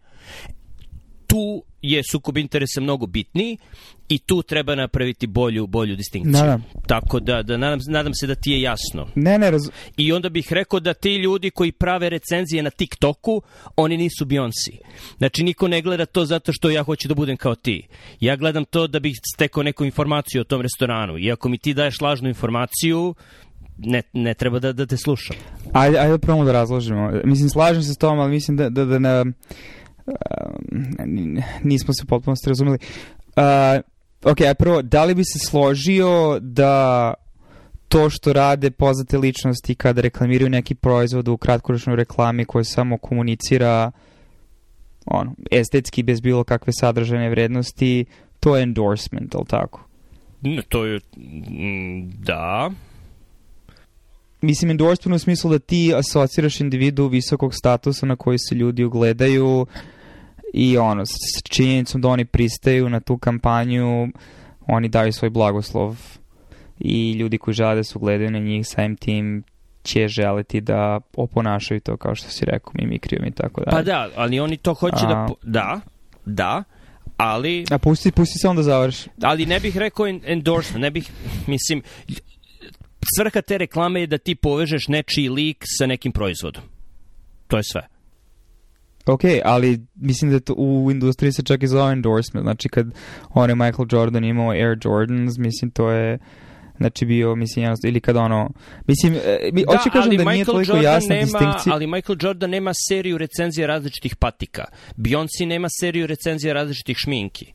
[1.27, 3.58] Tu je sukob interesa mnogo bitniji
[4.08, 6.32] i tu treba napraviti bolju bolju distinkciju.
[6.32, 6.60] Da, da.
[6.86, 9.08] Tako da, da nadam, nadam se da ti je jasno.
[9.14, 9.62] Ne, ne, raz...
[9.96, 13.42] I onda bih rekao da ti ljudi koji prave recenzije na TikToku,
[13.76, 14.78] oni nisu Beyoncé.
[15.18, 17.86] Znači, niko ne gleda to zato što ja hoću da budem kao ti.
[18.20, 21.18] Ja gledam to da bih stekao neku informaciju o tom restoranu.
[21.18, 23.14] I ako mi ti daješ lažnu informaciju,
[23.78, 25.36] ne, ne treba da, da te slušam.
[25.72, 27.10] Ajde, ajde prvo da razložimo.
[27.24, 29.24] Mislim, slažem se s tom, ali mislim da, da, da ne,
[31.62, 32.78] nismo se potpuno razumeli.
[33.36, 37.14] Uh, ok, a prvo, da li bi se složio da
[37.88, 43.90] to što rade poznate ličnosti kada reklamiraju neki proizvod u kratkoročnoj reklami koja samo komunicira
[45.06, 48.04] ono, estetski bez bilo kakve sadržajne vrednosti,
[48.40, 49.86] to je endorsement, ali tako?
[50.68, 51.00] To je,
[52.18, 52.70] da.
[54.40, 59.66] Mislim, endorsement u smislu da ti asociraš individu visokog statusa na koji se ljudi ugledaju,
[60.53, 64.09] i ono, s činjenicom da oni pristaju na tu kampanju,
[64.66, 65.96] oni daju svoj blagoslov
[66.79, 69.44] i ljudi koji žele da se ugledaju na njih samim tim
[69.83, 73.76] će želiti da oponašaju to kao što si rekao mimikrijom i tako dalje.
[73.76, 75.26] Pa da, ali oni to hoće da A...
[75.26, 75.35] da...
[75.42, 75.81] Da,
[76.24, 76.64] da,
[77.16, 77.64] ali...
[77.70, 79.09] A pusti, pusti se onda završi.
[79.22, 81.11] Ali ne bih rekao endorsement, ne bih,
[81.46, 81.83] mislim,
[83.16, 86.62] svrha te reklame je da ti povežeš nečiji lik sa nekim proizvodom.
[87.48, 87.82] To je sve.
[89.06, 92.44] Ok, ali mislim da to u industriji se čak i zove endorsement.
[92.44, 92.86] Znači kad
[93.34, 96.18] on je Michael Jordan imao Air Jordans, mislim to je
[96.80, 98.50] znači bio, mislim, jednostavno, ili kad ono,
[98.86, 101.74] mislim, e, mi, da, hoću kažem da Michael nije toliko Jordan jasna nema, distinkcija.
[101.74, 104.64] Ali Michael Jordan nema seriju recenzija različitih patika.
[104.96, 107.52] Beyoncé nema seriju recenzija različitih šminki.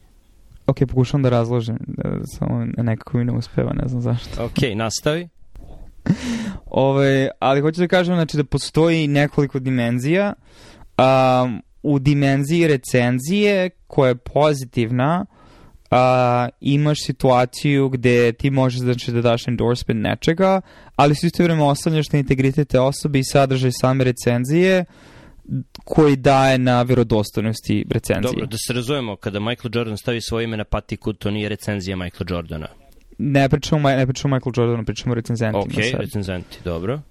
[0.68, 4.46] Ok, pokušam da razložim, da, samo nekako mi ne uspeva, ne znam zašto.
[4.46, 5.30] Ok, nastavi.
[6.66, 10.34] Ove, ali hoću da kažem, znači da postoji nekoliko dimenzija
[10.98, 15.26] um, u dimenziji recenzije koja je pozitivna
[15.92, 15.98] uh,
[16.62, 20.62] imaš situaciju gde ti možeš znači, da daš endorsement nečega,
[20.96, 24.86] ali su isto vreme ostavljaš na integritet te osobe i sadržaj same recenzije
[25.86, 28.32] koji daje na verodostojnosti recenzije.
[28.32, 31.98] Dobro, da se razumemo, kada Michael Jordan stavi svoje ime na patiku, to nije recenzija
[31.98, 32.68] Michaela Jordana.
[33.18, 35.64] Ne pričamo, ne pričamo Michael Jordanu, pričamo o recenzentima.
[35.64, 36.02] Ok, sad.
[36.02, 37.02] recenzenti, dobro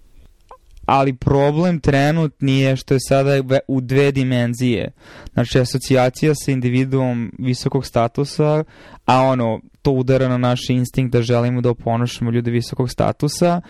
[0.86, 3.30] ali problem trenutni je što je sada
[3.68, 4.92] u dve dimenzije.
[5.32, 8.64] Znači, asocijacija sa individuom visokog statusa,
[9.04, 13.60] a ono, to udara na naš instinkt da želimo da oponošamo ljude visokog statusa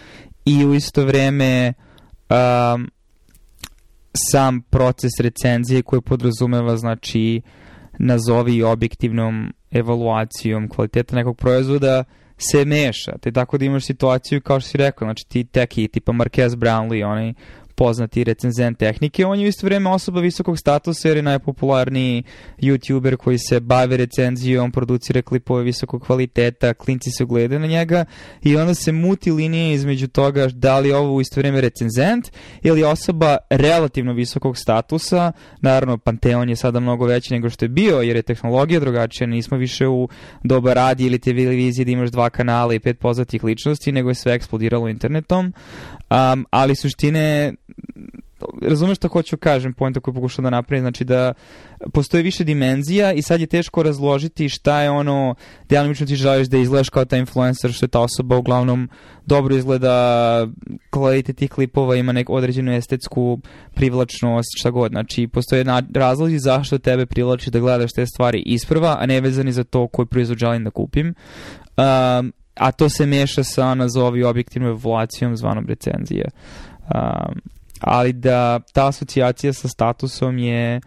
[0.45, 1.73] i u isto vreme
[2.31, 2.91] um,
[4.31, 7.43] sam proces recenzije koji podrazumeva, znači,
[7.99, 12.05] nazovi objektivnom evaluacijom kvaliteta nekog proizvoda,
[12.39, 13.19] se meša.
[13.21, 17.07] Te tako da imaš situaciju kao što si rekao, znači ti teki tipa Marquez Brownlee,
[17.07, 17.35] oni
[17.75, 22.23] poznati recenzent tehnike, on je u isto vreme osoba visokog statusa jer je najpopularniji
[22.59, 28.05] youtuber koji se bavi recenzijom, producira klipove visokog kvaliteta, klinci se gledaju na njega
[28.43, 32.31] i onda se muti linije između toga da li je ovo u isto vreme recenzent
[32.63, 38.01] ili osoba relativno visokog statusa, naravno Panteon je sada mnogo veći nego što je bio
[38.01, 40.09] jer je tehnologija drugačija, nismo više u
[40.43, 44.35] doba radi ili televiziji da imaš dva kanala i pet poznatih ličnosti, nego je sve
[44.35, 45.53] eksplodiralo internetom,
[46.11, 47.55] um, ali suštine
[48.63, 51.33] razumeš što hoću kažem, pojenta koju pokušam da napravim, znači da
[51.93, 55.35] postoji više dimenzija i sad je teško razložiti šta je ono,
[55.69, 58.89] delimično ti želiš da izgledaš kao ta influencer, što je ta osoba uglavnom
[59.27, 60.47] dobro izgleda,
[60.91, 63.41] kvalitet tih klipova ima neku određenu estetsku
[63.75, 64.91] privlačnost, šta god.
[64.91, 69.65] Znači, postoje razlozi zašto tebe privlači da gledaš te stvari isprva, a ne vezani za
[69.65, 71.15] to koji proizvod želim da kupim.
[71.77, 76.25] Um, a to se meša sa nazovi objektivnom evaluacijom zvanom recenzije.
[76.95, 77.41] Um,
[77.87, 80.81] ali da ta asocijacija sa statusom je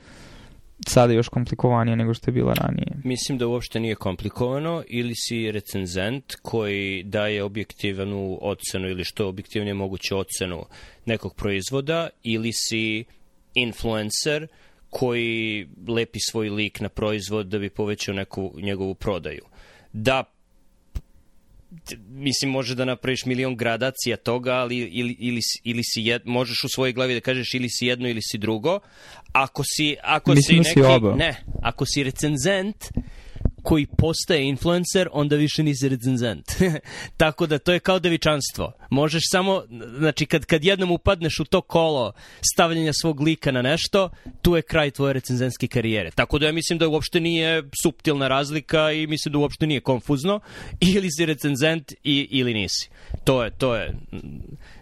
[0.88, 2.88] sada još komplikovanija nego što je bila ranije.
[3.03, 9.73] Mislim da uopšte nije komplikovano ili si recenzent koji daje objektivnu ocenu ili što objektivnije
[9.73, 10.65] moguće ocenu
[11.05, 13.05] nekog proizvoda ili si
[13.53, 14.47] influencer
[14.89, 19.45] koji lepi svoj lik na proizvod da bi povećao neku njegovu prodaju.
[19.93, 20.23] Da
[22.09, 26.69] mislim, može da napraviš milion gradacija toga, ali ili, ili, ili si jed, možeš u
[26.69, 28.79] svojoj glavi da kažeš ili si jedno ili si drugo.
[29.31, 31.15] Ako si, ako mislim si neki, si oba.
[31.15, 32.75] ne, ako si recenzent,
[33.67, 36.45] koji postaje influencer, onda više nisi recenzent.
[37.17, 38.71] Tako da to je kao devičanstvo.
[38.89, 39.63] Možeš samo,
[39.97, 42.12] znači kad, kad jednom upadneš u to kolo
[42.53, 44.10] stavljanja svog lika na nešto,
[44.41, 46.12] tu je kraj tvoje recenzentske karijere.
[46.12, 50.39] Tako da ja mislim da uopšte nije subtilna razlika i mislim da uopšte nije konfuzno.
[50.95, 52.89] Ili si recenzent i, ili nisi.
[53.23, 53.93] To je, to je,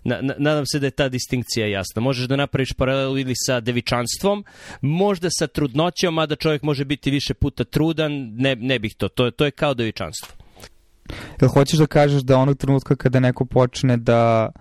[0.04, 2.02] na, na, nadam se da je ta distinkcija jasna.
[2.02, 4.46] Možeš da napraviš paralelu ili sa devičanstvom,
[4.82, 9.08] možda sa trudnoćom, mada čovjek može biti više puta trudan, ne, ne bih to.
[9.08, 10.36] To to je kao devičanstvo.
[11.42, 14.52] Jel hoćeš da kažeš da onog trenutka kada neko počne da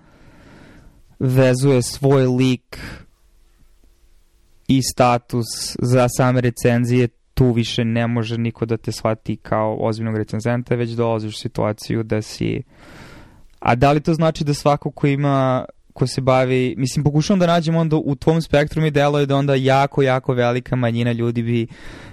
[1.19, 2.79] vezuje svoj lik
[4.67, 5.45] i status
[5.79, 10.89] za same recenzije, tu više ne može niko da te shvati kao ozbiljnog recenzenta, već
[10.89, 12.63] dolaziš u situaciju da si
[13.59, 15.65] A da li to znači da svako ko ima
[15.95, 19.55] ko se bavi, mislim, pokušavam da nađem onda u tvom spektru mi deluje da onda
[19.55, 21.67] jako, jako velika manjina ljudi bi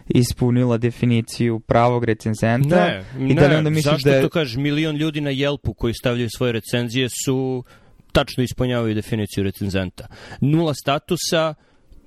[0.08, 2.76] ispunila definiciju pravog recenzenta.
[2.76, 4.22] Ne, I da li onda zašto da je...
[4.22, 4.56] to kažeš?
[4.56, 7.64] Milion ljudi na Jelpu koji stavljaju svoje recenzije su
[8.12, 10.06] tačno ispunjavaju definiciju recenzenta.
[10.40, 11.54] Nula statusa,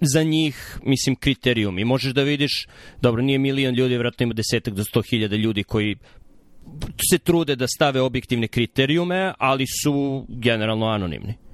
[0.02, 1.80] za njih, mislim, kriterijum.
[1.80, 2.68] I možeš da vidiš,
[3.02, 5.96] dobro, nije milion ljudi, vratno ima desetak do sto hiljada ljudi koji
[7.10, 11.45] se trude da stave objektivne kriterijume, ali su generalno anonimni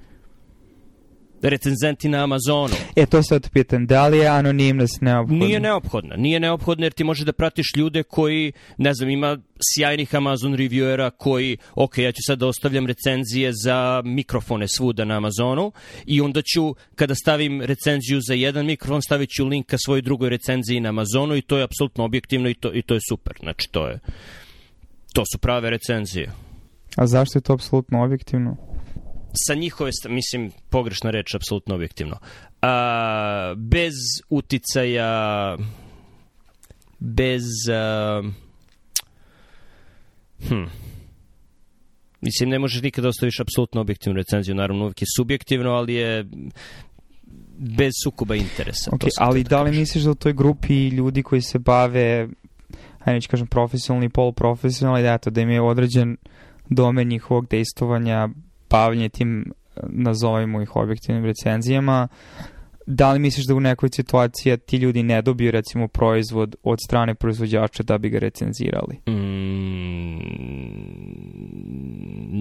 [1.50, 2.74] recenzenti na Amazonu.
[2.96, 5.46] E, to sad pitan, da li je anonimnost neophodna?
[5.46, 6.16] Nije neophodna.
[6.16, 9.38] Nije neophodna jer ti može da pratiš ljude koji, ne znam, ima
[9.74, 15.18] sjajnih Amazon reviewera koji, ok, ja ću sad da ostavljam recenzije za mikrofone svuda na
[15.18, 15.72] Amazonu
[16.06, 20.30] i onda ću, kada stavim recenziju za jedan mikrofon, stavit ću link ka svojoj drugoj
[20.30, 23.34] recenziji na Amazonu i to je apsolutno objektivno i to, i to je super.
[23.42, 24.00] Znači, to je
[25.14, 26.32] To su prave recenzije.
[26.96, 28.58] A zašto je to apsolutno objektivno?
[29.34, 32.18] Sa njihove, mislim, pogrešna reč, apsolutno objektivno.
[32.62, 33.94] A, bez
[34.30, 35.58] uticaja,
[37.00, 37.44] bez...
[37.74, 38.22] A,
[40.48, 40.66] hm,
[42.24, 46.26] Mislim, ne možeš nikada ostaviš apsolutno objektivnu recenziju, naravno uvijek je subjektivno, ali je
[47.58, 48.92] bez sukoba interesa.
[48.92, 52.28] Okay, ali da li misliš da u toj grupi ljudi koji se bave
[53.00, 56.18] ajde neću kažem profesionalni i poluprofesionalni, da, to da im je određen
[56.70, 58.30] domen njihovog dejstovanja,
[58.72, 59.54] bavljanje tim,
[59.84, 62.08] nazovimo ih objektivnim recenzijama,
[62.86, 67.16] da li misliš da u nekoj situaciji ti ljudi ne dobiju recimo proizvod od strane
[67.16, 68.96] proizvođača da bi ga recenzirali?
[69.08, 69.12] Mm,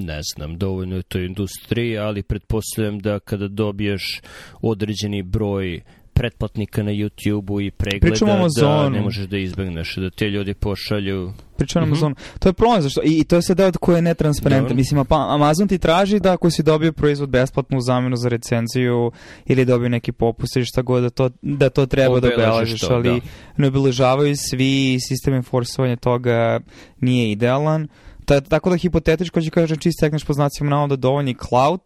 [0.07, 4.21] ne znam, dovoljno je to industriji, ali pretpostavljam da kada dobiješ
[4.63, 5.81] određeni broj
[6.21, 11.33] pretplatnika na YouTube-u i pregleda da ne možeš da izbegneš, da te ljudi pošalju...
[11.57, 11.93] Pričamo mm -hmm.
[11.93, 12.15] Amazonu.
[12.39, 13.01] To je problem, zašto?
[13.05, 14.77] I, i to je sad deo koji je netransparentan.
[14.77, 19.13] Mislim, pa Amazon ti traži da ako si dobio proizvod besplatno u zamenu za recenziju
[19.47, 23.21] ili dobio neki popust ili šta god, da to, da to treba da obeležiš, ali
[23.21, 23.27] da.
[23.57, 26.61] ne obeležavaju svi, sistem enforcovanja toga
[27.01, 27.89] nije idealan.
[27.89, 28.10] Ta,
[28.49, 31.81] tako da hipotetičko ću kažem čisto tekneš po znacima navoda dovoljni cloud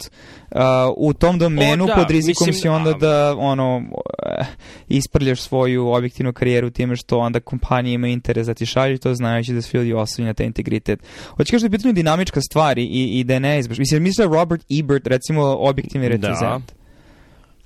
[0.50, 0.60] uh,
[0.96, 4.46] u tom domenu o, da, pod rizikom mislim, si onda da ono uh,
[4.88, 9.52] isprljaš svoju objektivnu karijeru time što onda kompanije ima interes da ti šalju to znajući
[9.52, 11.00] da svi ljudi osnovni na taj integritet.
[11.36, 12.84] Hoće kažeš da je pitanje dinamička stvar i,
[13.20, 13.78] i da je neizbaš.
[13.78, 16.66] Mislim, mislim da Robert Ebert recimo objektivni recenzent.
[16.66, 16.83] Da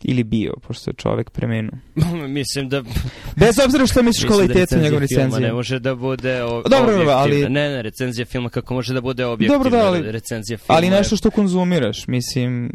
[0.03, 1.73] Ili bio, pošto je čovek preminuo.
[2.29, 2.83] mislim da...
[3.37, 5.41] Bez obzira što misliš mislim da kvalitetu njegove recenzije.
[5.41, 7.13] Ne može da bude o, Dobro, objektivna.
[7.13, 9.65] ali- Ne, ne, recenzija filma kako može da bude objektivna.
[9.65, 12.71] Dobro, da, ali- recenzija filma Ali nešto što konzumiraš, mislim...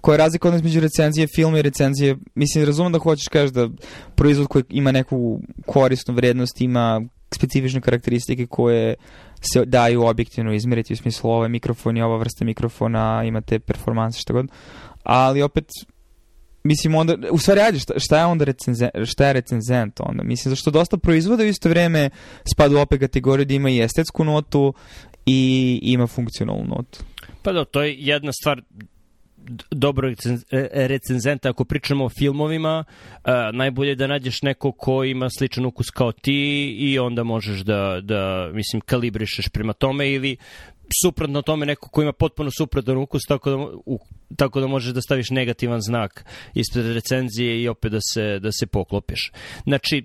[0.00, 2.16] Koja je razlika odnos među recenzije filma i recenzije...
[2.34, 3.68] Mislim, razumem da hoćeš kažeš da
[4.14, 7.02] proizvod koji ima neku korisnu vrednost, ima
[7.34, 8.94] specifične karakteristike koje
[9.52, 14.20] se daju objektivno izmeriti u smislu ovo je mikrofon i ova vrsta mikrofona, imate performanse,
[14.20, 14.46] šta god.
[15.02, 15.64] Ali opet,
[16.64, 20.22] mislim onda, u stvari ajde, šta, šta je onda recenzent, šta je recenzent onda?
[20.22, 22.10] Mislim, zašto dosta proizvoda u isto vreme
[22.54, 24.74] spada u opet kategoriju da ima i estetsku notu
[25.26, 26.98] i ima funkcionalnu notu.
[27.42, 28.62] Pa da, to je jedna stvar
[29.70, 32.84] dobro recen- e, recenzenta ako pričamo o filmovima
[33.24, 37.60] e, najbolje je da nađeš neko ko ima sličan ukus kao ti i onda možeš
[37.60, 40.36] da, da mislim kalibrišeš prema tome ili
[41.04, 43.98] suprotno tome neko ko ima potpuno suprotan ukus tako da, u,
[44.36, 46.24] tako da možeš da staviš negativan znak
[46.54, 49.32] ispred recenzije i opet da se, da se poklopiš.
[49.64, 50.04] Znači,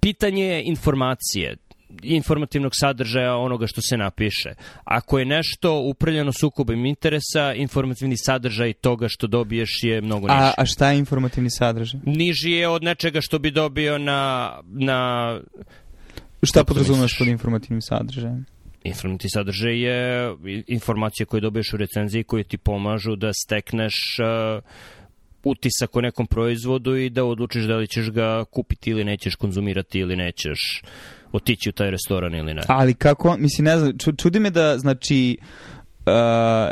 [0.00, 1.56] pitanje je informacije
[2.02, 4.54] informativnog sadržaja onoga što se napiše.
[4.84, 10.38] Ako je nešto upravljeno sukobom interesa, informativni sadržaj toga što dobiješ je mnogo niži.
[10.40, 12.00] A, a šta je informativni sadržaj?
[12.04, 15.40] Niži je od nečega što bi dobio na, na
[16.42, 18.46] Šta podrazumaš pod informativnim sadržajem?
[18.84, 24.62] Informativni sadržaj je i- informacije koje dobiješ u recenziji koje ti pomažu da stekneš uh,
[25.44, 29.98] utisak o nekom proizvodu i da odlučiš da li ćeš ga kupiti ili nećeš konzumirati
[29.98, 30.82] ili nećeš
[31.32, 32.62] otići u taj restoran ili ne.
[32.68, 36.12] Ali kako, mislim, ne znam, ču- čudi me da, znači, uh,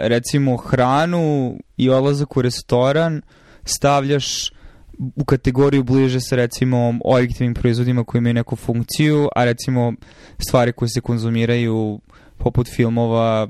[0.00, 3.22] recimo, hranu i odlazak u restoran
[3.64, 4.50] stavljaš
[4.98, 9.92] u kategoriju bliže sa, recimo, objektivnim proizvodima koji imaju neku funkciju, a recimo,
[10.38, 12.00] stvari koje se konzumiraju
[12.38, 13.48] poput filmova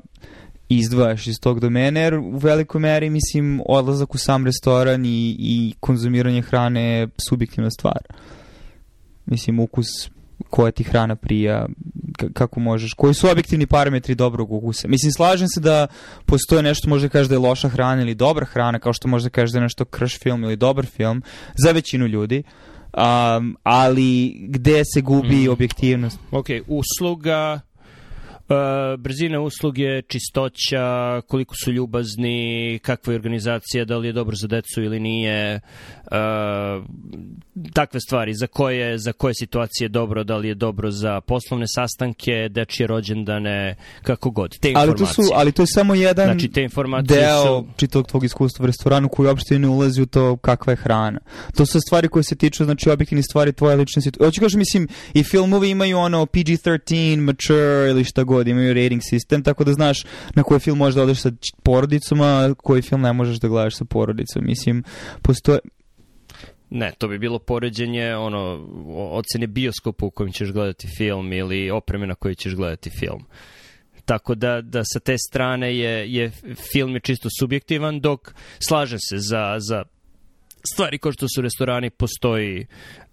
[0.69, 5.73] izdvajaš iz tog domena, jer u velikoj meri, mislim, odlazak u sam restoran i, i
[5.79, 7.99] konzumiranje hrane je subjektivna stvar.
[9.25, 9.87] Mislim, ukus
[10.49, 11.67] koja ti hrana prija,
[12.33, 14.87] kako možeš, koji su objektivni parametri dobrog ukusa.
[14.87, 15.87] Mislim, slažem se da
[16.25, 19.51] postoje nešto, možda kažeš da je loša hrana ili dobra hrana, kao što možda kažeš
[19.51, 21.23] da je nešto krš film ili dobar film,
[21.65, 22.43] za većinu ljudi,
[22.97, 25.51] um, ali gde se gubi Mm.
[25.51, 26.19] objektivnost?
[26.31, 27.59] Ok, usluga,
[28.97, 34.83] brzina usluge, čistoća, koliko su ljubazni, kakva je organizacija, da li je dobro za decu
[34.83, 35.59] ili nije,
[36.11, 36.85] uh,
[37.73, 41.65] takve stvari, za koje, za koje situacije je dobro, da li je dobro za poslovne
[41.75, 44.59] sastanke, dečije rođendane, kako god.
[44.59, 47.67] Te Ali to, su, ali to je samo jedan Znači, te informacije deo su...
[47.77, 51.19] čitavog tvog iskustva u restoranu koji uopšte ne ulazi u to kakva je hrana.
[51.55, 54.27] To su stvari koje se tiču, znači, objektivni stvari tvoje lične situacije.
[54.27, 59.43] Hoću kažem, mislim, i filmovi imaju ono PG-13, mature ili šta god, imaju rating sistem,
[59.43, 60.03] tako da znaš
[60.35, 61.31] na koji film možeš da odeš sa
[61.63, 64.45] porodicom, a koji film ne možeš da gledaš sa porodicom.
[64.45, 64.83] Mislim,
[65.21, 65.59] postoje...
[66.69, 68.67] Ne, to bi bilo poređenje ono,
[69.11, 73.25] ocene bioskopa u kojem ćeš gledati film ili opreme na kojoj ćeš gledati film.
[74.05, 76.31] Tako da, da sa te strane je, je
[76.71, 79.83] film je čisto subjektivan, dok slažem se za, za
[80.73, 82.65] stvari kao što su restorani postoji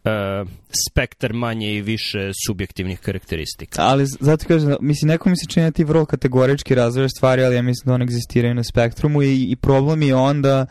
[0.05, 0.49] uh,
[0.91, 3.83] spektar manje i više subjektivnih karakteristika.
[3.83, 7.57] Ali zato kažem, mislim, neko mi se čini da ti vrlo kategorički razvojaš stvari, ali
[7.57, 10.67] ja mislim da one egzistiraju na spektrumu i, i problem je onda,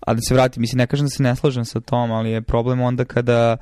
[0.00, 2.42] a da se vratim, mislim, ne kažem da se ne slažem sa tom, ali je
[2.42, 3.56] problem onda kada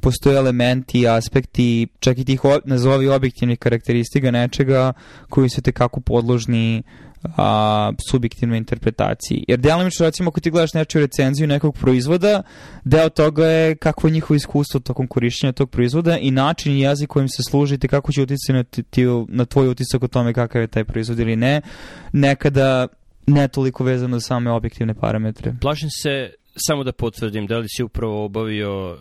[0.00, 4.92] postoje elementi, aspekti, čak i tih nazovi objektivnih karakteristika nečega
[5.28, 6.82] koji su tekako podložni
[7.22, 9.44] a, subjektivnoj interpretaciji.
[9.48, 12.42] Jer delimično, recimo, ako ti gledaš nečiju recenziju nekog proizvoda,
[12.84, 17.08] deo toga je kako je njihovo iskustvo tokom korišćenja tog proizvoda i način i jezik
[17.08, 20.66] kojim se služite, kako će uticati na, ti, na tvoj utisak o tome kakav je
[20.66, 21.60] taj proizvod ili ne.
[22.12, 22.86] Nekada
[23.26, 25.54] ne toliko vezano za same objektivne parametre.
[25.60, 26.30] Plašim se
[26.66, 28.98] samo da potvrdim da li si upravo obavio uh,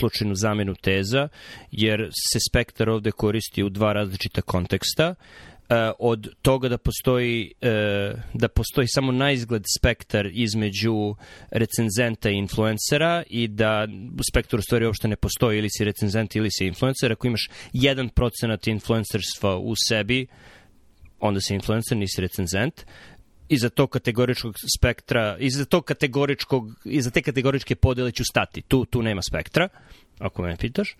[0.00, 1.28] slučajnu zamenu teza,
[1.70, 5.10] jer se spektar ovde koristi u dva različita konteksta.
[5.10, 5.53] Uh,
[5.98, 11.14] od toga da postoji uh, da postoji samo na izgled spektar između
[11.50, 13.88] recenzenta i influencera i da
[14.30, 18.68] spektar u stvari uopšte ne postoji ili si recenzent ili si influencer ako imaš 1%
[18.68, 20.26] influencerstva u sebi
[21.20, 22.84] onda si influencer, nisi recenzent
[23.48, 28.62] iza tog kategoričkog spektra, iza tog kategoričkog, iza te kategoričke podele ću stati.
[28.62, 29.68] Tu, tu nema spektra,
[30.18, 30.96] ako me pitaš.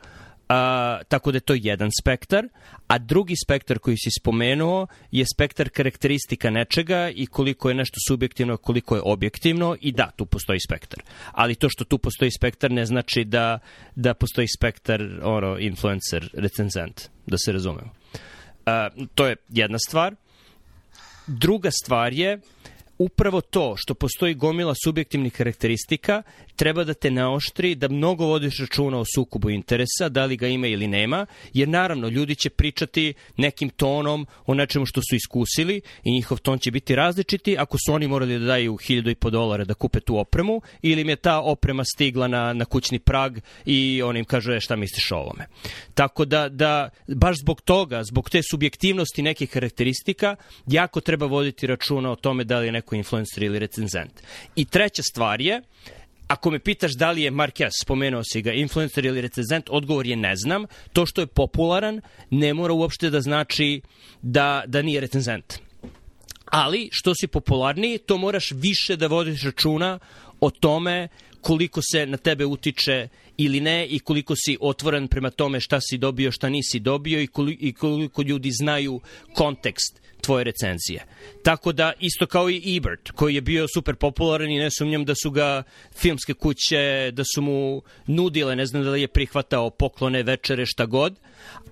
[0.49, 2.49] A, tako da je to jedan spektar,
[2.87, 8.57] a drugi spektar koji si spomenuo je spektar karakteristika nečega i koliko je nešto subjektivno,
[8.57, 11.03] koliko je objektivno i da, tu postoji spektar.
[11.33, 13.59] Ali to što tu postoji spektar ne znači da,
[13.95, 17.91] da postoji spektar ono, influencer, recenzent, da se razumemo.
[18.67, 20.15] A, to je jedna stvar.
[21.27, 22.39] Druga stvar je
[22.99, 26.23] upravo to što postoji gomila subjektivnih karakteristika
[26.57, 30.67] treba da te naoštri da mnogo vodiš računa o sukobu interesa, da li ga ima
[30.67, 36.13] ili nema, jer naravno ljudi će pričati nekim tonom o nečemu što su iskusili i
[36.13, 39.65] njihov ton će biti različiti ako su oni morali da daju hiljadu i po dolara
[39.65, 44.03] da kupe tu opremu ili im je ta oprema stigla na, na kućni prag i
[44.03, 45.47] on im kaže e, šta misliš o ovome.
[45.95, 50.37] Tako da, da baš zbog toga, zbog te subjektivnosti nekih karakteristika,
[50.67, 54.23] jako treba voditi računa o tome da li je influencer ili recenzent.
[54.57, 55.63] I treća stvar je,
[56.29, 60.17] Ako me pitaš da li je Marquez, spomenuo si ga, influencer ili recenzent, odgovor je
[60.17, 60.65] ne znam.
[60.93, 63.81] To što je popularan ne mora uopšte da znači
[64.23, 65.55] da, da nije recenzent.
[66.45, 69.99] Ali, što si popularniji, to moraš više da vodiš računa
[70.41, 71.09] o tome
[71.45, 75.99] koliko se na tebe utiče ili ne i koliko si otvoren prema tome šta si
[75.99, 79.01] dobio, šta nisi dobio i koliko, i koliko ljudi znaju
[79.35, 81.05] kontekst tvoje recenzije.
[81.43, 85.15] Tako da, isto kao i Ebert, koji je bio super popularan i ne sumnjam da
[85.23, 85.63] su ga
[85.97, 90.87] filmske kuće, da su mu nudile, ne znam da li je prihvatao poklone, večere, šta
[90.87, 91.21] god,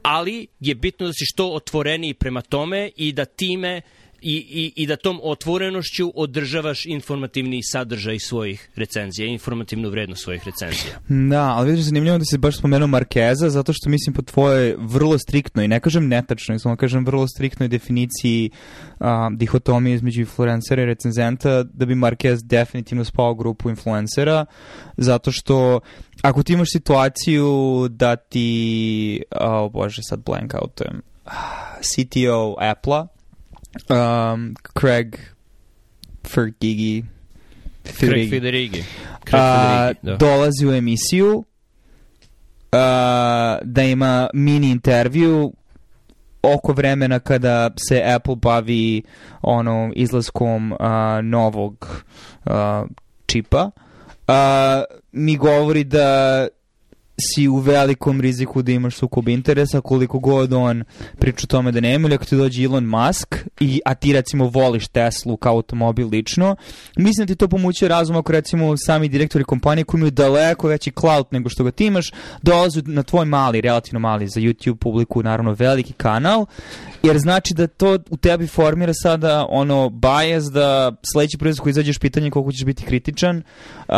[0.03, 3.81] ali je bitno da si što otvoreniji prema tome i da time
[4.23, 10.99] i, i, i da tom otvorenošću održavaš informativni sadržaj svojih recenzija, informativnu vrednost svojih recenzija.
[11.09, 15.19] Da, ali vidiš, zanimljivo da si baš spomenuo Markeza, zato što mislim po tvojoj vrlo
[15.19, 18.51] striktnoj, ne kažem netačnoj, samo kažem vrlo striktnoj definiciji
[18.99, 24.47] a, dihotomije između influencera i recenzenta, da bi Marquez definitivno spao grupu influencera,
[24.97, 25.81] zato što
[26.23, 31.03] ako ti imaš situaciju da ti, o oh bože, sad blank outujem,
[31.81, 33.07] CTO Apple-a,
[33.89, 35.19] um, Craig
[36.25, 37.05] Fergigi
[37.99, 38.85] Craig Federighi.
[39.25, 40.17] Craig Federighi da.
[40.17, 41.45] dolazi u emisiju uh,
[43.63, 45.53] da ima mini intervju
[46.43, 49.03] oko vremena kada se Apple bavi
[49.43, 50.79] ono izlaskom uh,
[51.23, 52.05] novog
[52.45, 52.53] uh,
[53.27, 53.71] čipa
[54.29, 54.35] uh,
[55.13, 56.49] mi govori da
[57.35, 60.85] si u velikom riziku da imaš sukob interesa koliko god on
[61.19, 64.45] priča o tome da nema ili ako ti dođe Elon Musk i, a ti recimo
[64.49, 66.57] voliš Teslu kao automobil lično
[66.97, 70.93] mislim da ti to pomoće razum ako recimo sami direktori kompanije koji imaju daleko veći
[71.01, 72.11] cloud nego što ga ti imaš
[72.43, 76.47] dolaze na tvoj mali, relativno mali za YouTube publiku naravno veliki kanal
[77.03, 81.99] jer znači da to u tebi formira sada ono bias da sledeći proizvod koji izađeš
[81.99, 83.95] pitanje koliko ćeš biti kritičan uh,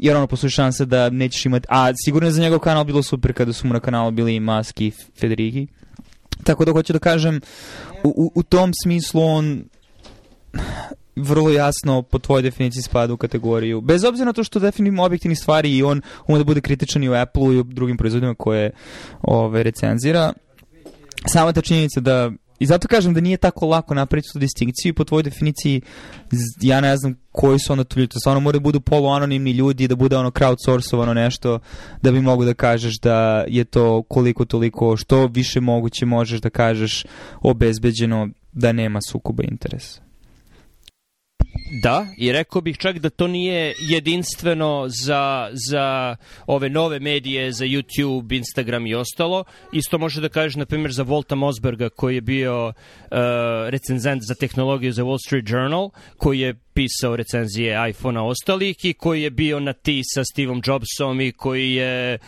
[0.00, 3.32] jer ono postoji šansa da nećeš imati a sigurno je za njegov kanal bilo super
[3.32, 5.66] kada su mu na kanalu bili i Musk i Federighi
[6.44, 7.40] tako da hoću da kažem
[8.04, 9.64] u, u, u tom smislu on
[11.16, 13.80] vrlo jasno po tvojoj definiciji spada u kategoriju.
[13.80, 17.08] Bez obzira na to što definitivno objektivni stvari i on ume da bude kritičan i
[17.08, 18.70] u Apple-u i u drugim proizvodima koje
[19.22, 20.32] ove, recenzira.
[21.26, 24.92] Sama ta činjenica da I zato kažem da nije tako lako napraviti tu distinkciju i
[24.92, 25.80] po tvojoj definiciji
[26.60, 28.12] ja ne znam koji su onda tu ljudi.
[28.12, 31.58] To stvarno mora da budu poluanonimni ljudi, da bude ono crowdsourcovano nešto
[32.02, 36.50] da bi mogu da kažeš da je to koliko toliko što više moguće možeš da
[36.50, 37.04] kažeš
[37.40, 40.11] obezbeđeno da nema sukoba interesa.
[41.74, 46.16] Da, i rekao bih čak da to nije jedinstveno za, za
[46.46, 49.44] ove nove medije, za YouTube, Instagram i ostalo.
[49.72, 52.72] Isto može da kažeš, na primjer, za Volta Mosberga, koji je bio uh,
[53.68, 59.22] recenzent za tehnologiju za Wall Street Journal, koji je pisao recenzije iPhone-a ostalih i koji
[59.22, 62.18] je bio na ti sa Steveom Jobsom i koji je e,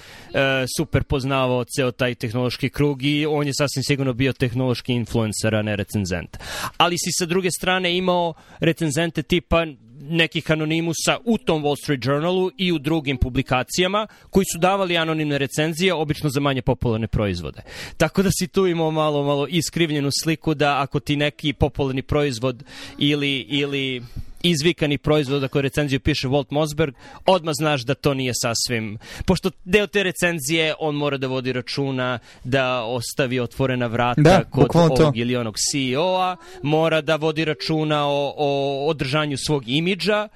[0.78, 5.62] super poznavao ceo taj tehnološki krug i on je sasvim sigurno bio tehnološki influencer, a
[5.62, 6.36] ne recenzent.
[6.76, 9.66] Ali si sa druge strane imao recenzente tipa
[10.00, 15.38] nekih anonimusa u tom Wall Street Journalu i u drugim publikacijama koji su davali anonimne
[15.38, 17.62] recenzije, obično za manje popularne proizvode.
[17.96, 22.64] Tako da si tu imao malo, malo iskrivljenu sliku da ako ti neki popularni proizvod
[22.98, 24.02] ili, ili
[24.44, 26.94] izvikani proizvod ako recenziju piše Walt Mosberg,
[27.26, 28.98] odmah znaš da to nije sasvim...
[29.24, 34.66] Pošto deo te recenzije on mora da vodi računa da ostavi otvorena vrata da, kod
[34.74, 35.12] ovog to.
[35.14, 40.28] ili onog CEO-a, mora da vodi računa o, o održanju svog imidža,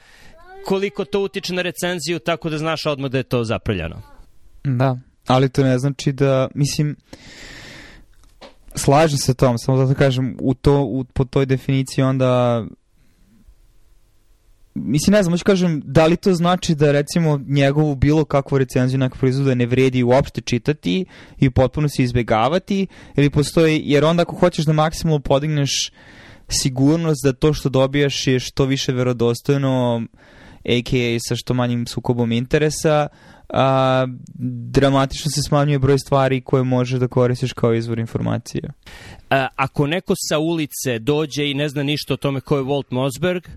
[0.64, 4.02] koliko to utiče na recenziju, tako da znaš odmah da je to zaprljano.
[4.64, 6.96] Da, ali to ne znači da, mislim,
[8.74, 12.64] slažem se tom, samo zato kažem, u to, u, po toj definiciji onda
[14.74, 18.98] mislim, ne znam, hoću kažem, da li to znači da recimo njegovu bilo kakvu recenziju
[18.98, 21.04] nekog proizvoda ne vredi uopšte čitati
[21.38, 22.86] i potpuno se izbegavati,
[23.16, 25.90] ili postoji, jer onda ako hoćeš da maksimalno podigneš
[26.48, 30.02] sigurnost da to što dobijaš je što više verodostojno,
[30.64, 31.18] a.k.a.
[31.28, 33.08] sa što manjim sukobom interesa,
[33.48, 34.06] a,
[34.70, 38.72] dramatično se smanjuje broj stvari koje možeš da koristiš kao izvor informacija.
[39.30, 42.86] A, ako neko sa ulice dođe i ne zna ništa o tome ko je Walt
[42.90, 43.48] Mossberg,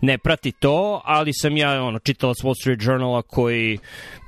[0.00, 3.78] ne prati to, ali sam ja ono, čitalac Wall Street Journala koji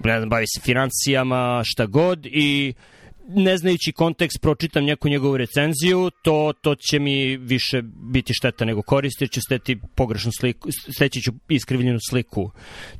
[0.04, 2.74] ne znam, bavi se financijama, šta god i
[3.28, 8.82] ne znajući kontekst pročitam neku njegovu recenziju, to, to će mi više biti šteta nego
[8.82, 12.50] koristi, jer ću steti pogrešnu sliku, steći ću iskrivljenu sliku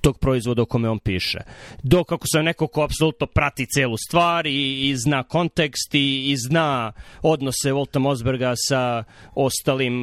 [0.00, 1.38] tog proizvoda o kome on piše.
[1.82, 6.36] Dok ako sam neko ko apsolutno prati celu stvar i, i zna kontekst i, i
[6.36, 9.04] zna odnose Volta Mosberga sa
[9.34, 9.94] ostalim,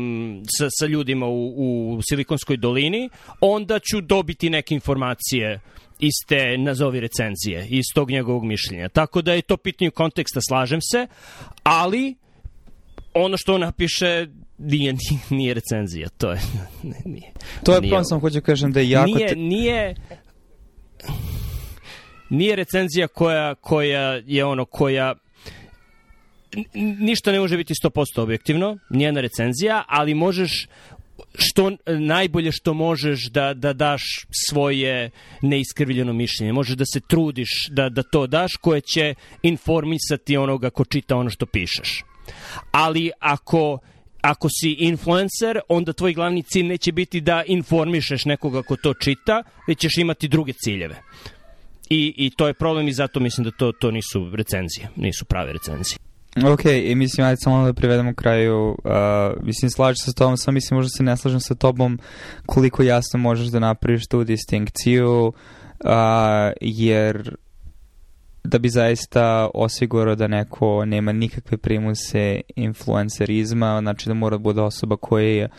[0.57, 3.09] sa, sa ljudima u, u Silikonskoj dolini,
[3.41, 5.59] onda ću dobiti neke informacije
[6.01, 8.89] iz te, nazovi recenzije, iz tog njegovog mišljenja.
[8.89, 11.07] Tako da je to pitanje konteksta, slažem se,
[11.63, 12.15] ali
[13.13, 14.27] ono što napiše
[14.57, 14.95] nije,
[15.29, 16.39] nije recenzija, to je...
[17.05, 17.31] Nije,
[17.63, 19.05] to je problem, sam hoću kažem da je jako...
[19.05, 19.35] Nije, te...
[19.35, 19.95] nije,
[22.29, 25.15] nije recenzija koja, koja je ono, koja
[26.99, 30.67] ništa ne može biti 100% objektivno, nijena recenzija, ali možeš
[31.35, 34.01] što najbolje što možeš da, da daš
[34.49, 35.09] svoje
[35.41, 36.53] neiskrivljeno mišljenje.
[36.53, 39.13] Možeš da se trudiš da, da to daš koje će
[39.43, 42.03] informisati onoga ko čita ono što pišeš.
[42.71, 43.79] Ali ako
[44.21, 49.43] ako si influencer, onda tvoj glavni cilj neće biti da informišeš nekoga ko to čita,
[49.67, 51.01] već ćeš imati druge ciljeve.
[51.89, 55.53] I, i to je problem i zato mislim da to, to nisu recenzije, nisu prave
[55.53, 56.10] recenzije.
[56.37, 56.63] Ok,
[56.95, 58.77] mislim, ajde samo da privedemo kraju.
[58.83, 61.99] Uh, mislim, slažem se s tobom, sam mislim, možda se ne slažem sa tobom
[62.45, 65.33] koliko jasno možeš da napraviš tu distinkciju, uh,
[66.61, 67.35] jer
[68.43, 74.61] da bi zaista osigurao da neko nema nikakve primuse influencerizma, znači da mora da bude
[74.61, 75.49] osoba koja je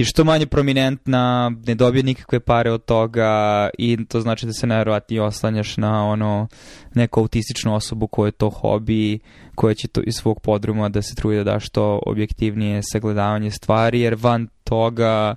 [0.00, 4.66] je što manje prominentna, ne dobije nikakve pare od toga i to znači da se
[4.66, 6.48] najverovatnije oslanjaš na ono
[6.94, 9.18] neku autističnu osobu koja je to hobi,
[9.54, 14.00] koja će to iz svog podruma da se trudi da da što objektivnije sagledavanje stvari,
[14.00, 15.34] jer van toga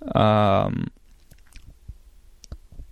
[0.00, 0.90] um,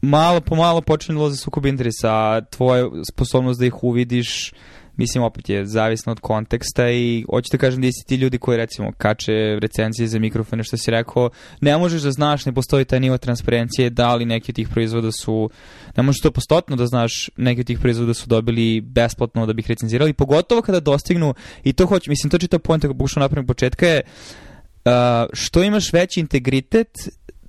[0.03, 4.53] malo po malo počne da sukob interesa, a tvoja sposobnost da ih uvidiš
[5.01, 8.57] mislim opet je zavisno od konteksta i hoću da kažem da si ti ljudi koji
[8.57, 11.31] recimo kače recenzije za mikrofone što si rekao,
[11.61, 15.13] ne možeš da znaš, ne postoji taj nivo transparencije da li neki od tih proizvoda
[15.13, 15.51] su,
[15.97, 19.67] ne možeš to postotno da znaš neki od tih proizvoda su dobili besplatno da bih
[19.69, 21.35] recenzirali, pogotovo kada dostignu
[21.65, 24.93] i to hoću, mislim to čitav point ako pokušao napravim početka je uh,
[25.33, 26.89] što imaš veći integritet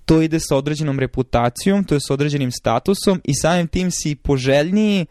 [0.05, 5.05] to ide sa određenom reputacijom, to je sa određenim statusom i samim tim si poželjniji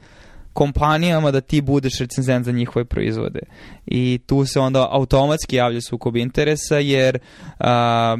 [0.52, 3.40] kompanijama da ti budeš recenzent za njihove proizvode.
[3.86, 7.18] I tu se onda automatski javlja sukob interesa jer
[7.58, 8.16] a,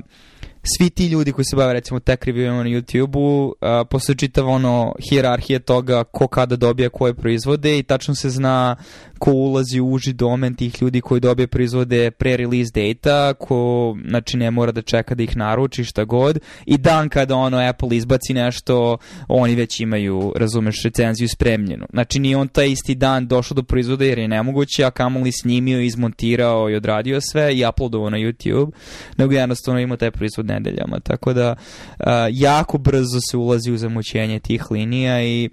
[0.62, 3.54] svi ti ljudi koji se bave recimo tech reviewima na YouTube-u,
[3.90, 8.76] posle čitava ono hijerarhije toga ko kada dobija koje proizvode i tačno se zna
[9.20, 14.50] ko ulazi u uži domen tih ljudi koji dobije proizvode pre-release data, ko znači ne
[14.50, 18.98] mora da čeka da ih naruči šta god i dan kada ono Apple izbaci nešto,
[19.28, 21.86] oni već imaju, razumeš, recenziju spremljenu.
[21.92, 25.80] Znači nije on taj isti dan došao do proizvoda jer je nemoguće, a kamoli snimio,
[25.80, 28.70] izmontirao i odradio sve i uploadovao na YouTube,
[29.16, 31.00] nego jednostavno ima taj proizvod nedeljama.
[31.00, 31.56] Tako da
[31.98, 35.50] uh, jako brzo se ulazi u zamućenje tih linija i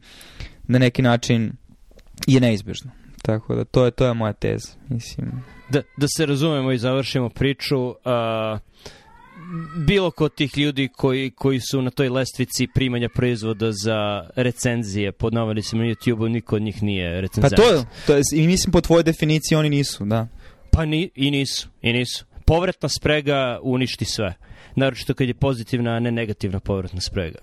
[0.68, 1.52] na neki način
[2.28, 3.07] je neizbežno.
[3.28, 5.44] Tako da to je to je moja teza, mislim.
[5.70, 7.96] Da, da se razumemo i završimo priču, uh,
[9.76, 15.34] bilo kod tih ljudi koji, koji su na toj lestvici primanja proizvoda za recenzije pod
[15.34, 17.56] navodnicima na YouTube-u, niko od njih nije recenzent.
[17.56, 20.28] Pa to, to je, i mislim po tvojoj definiciji oni nisu, da.
[20.72, 22.26] Pa ni, i nisu, i nisu.
[22.46, 24.34] Povratna sprega uništi sve.
[24.76, 27.40] Naročito kad je pozitivna, a ne negativna povratna sprega.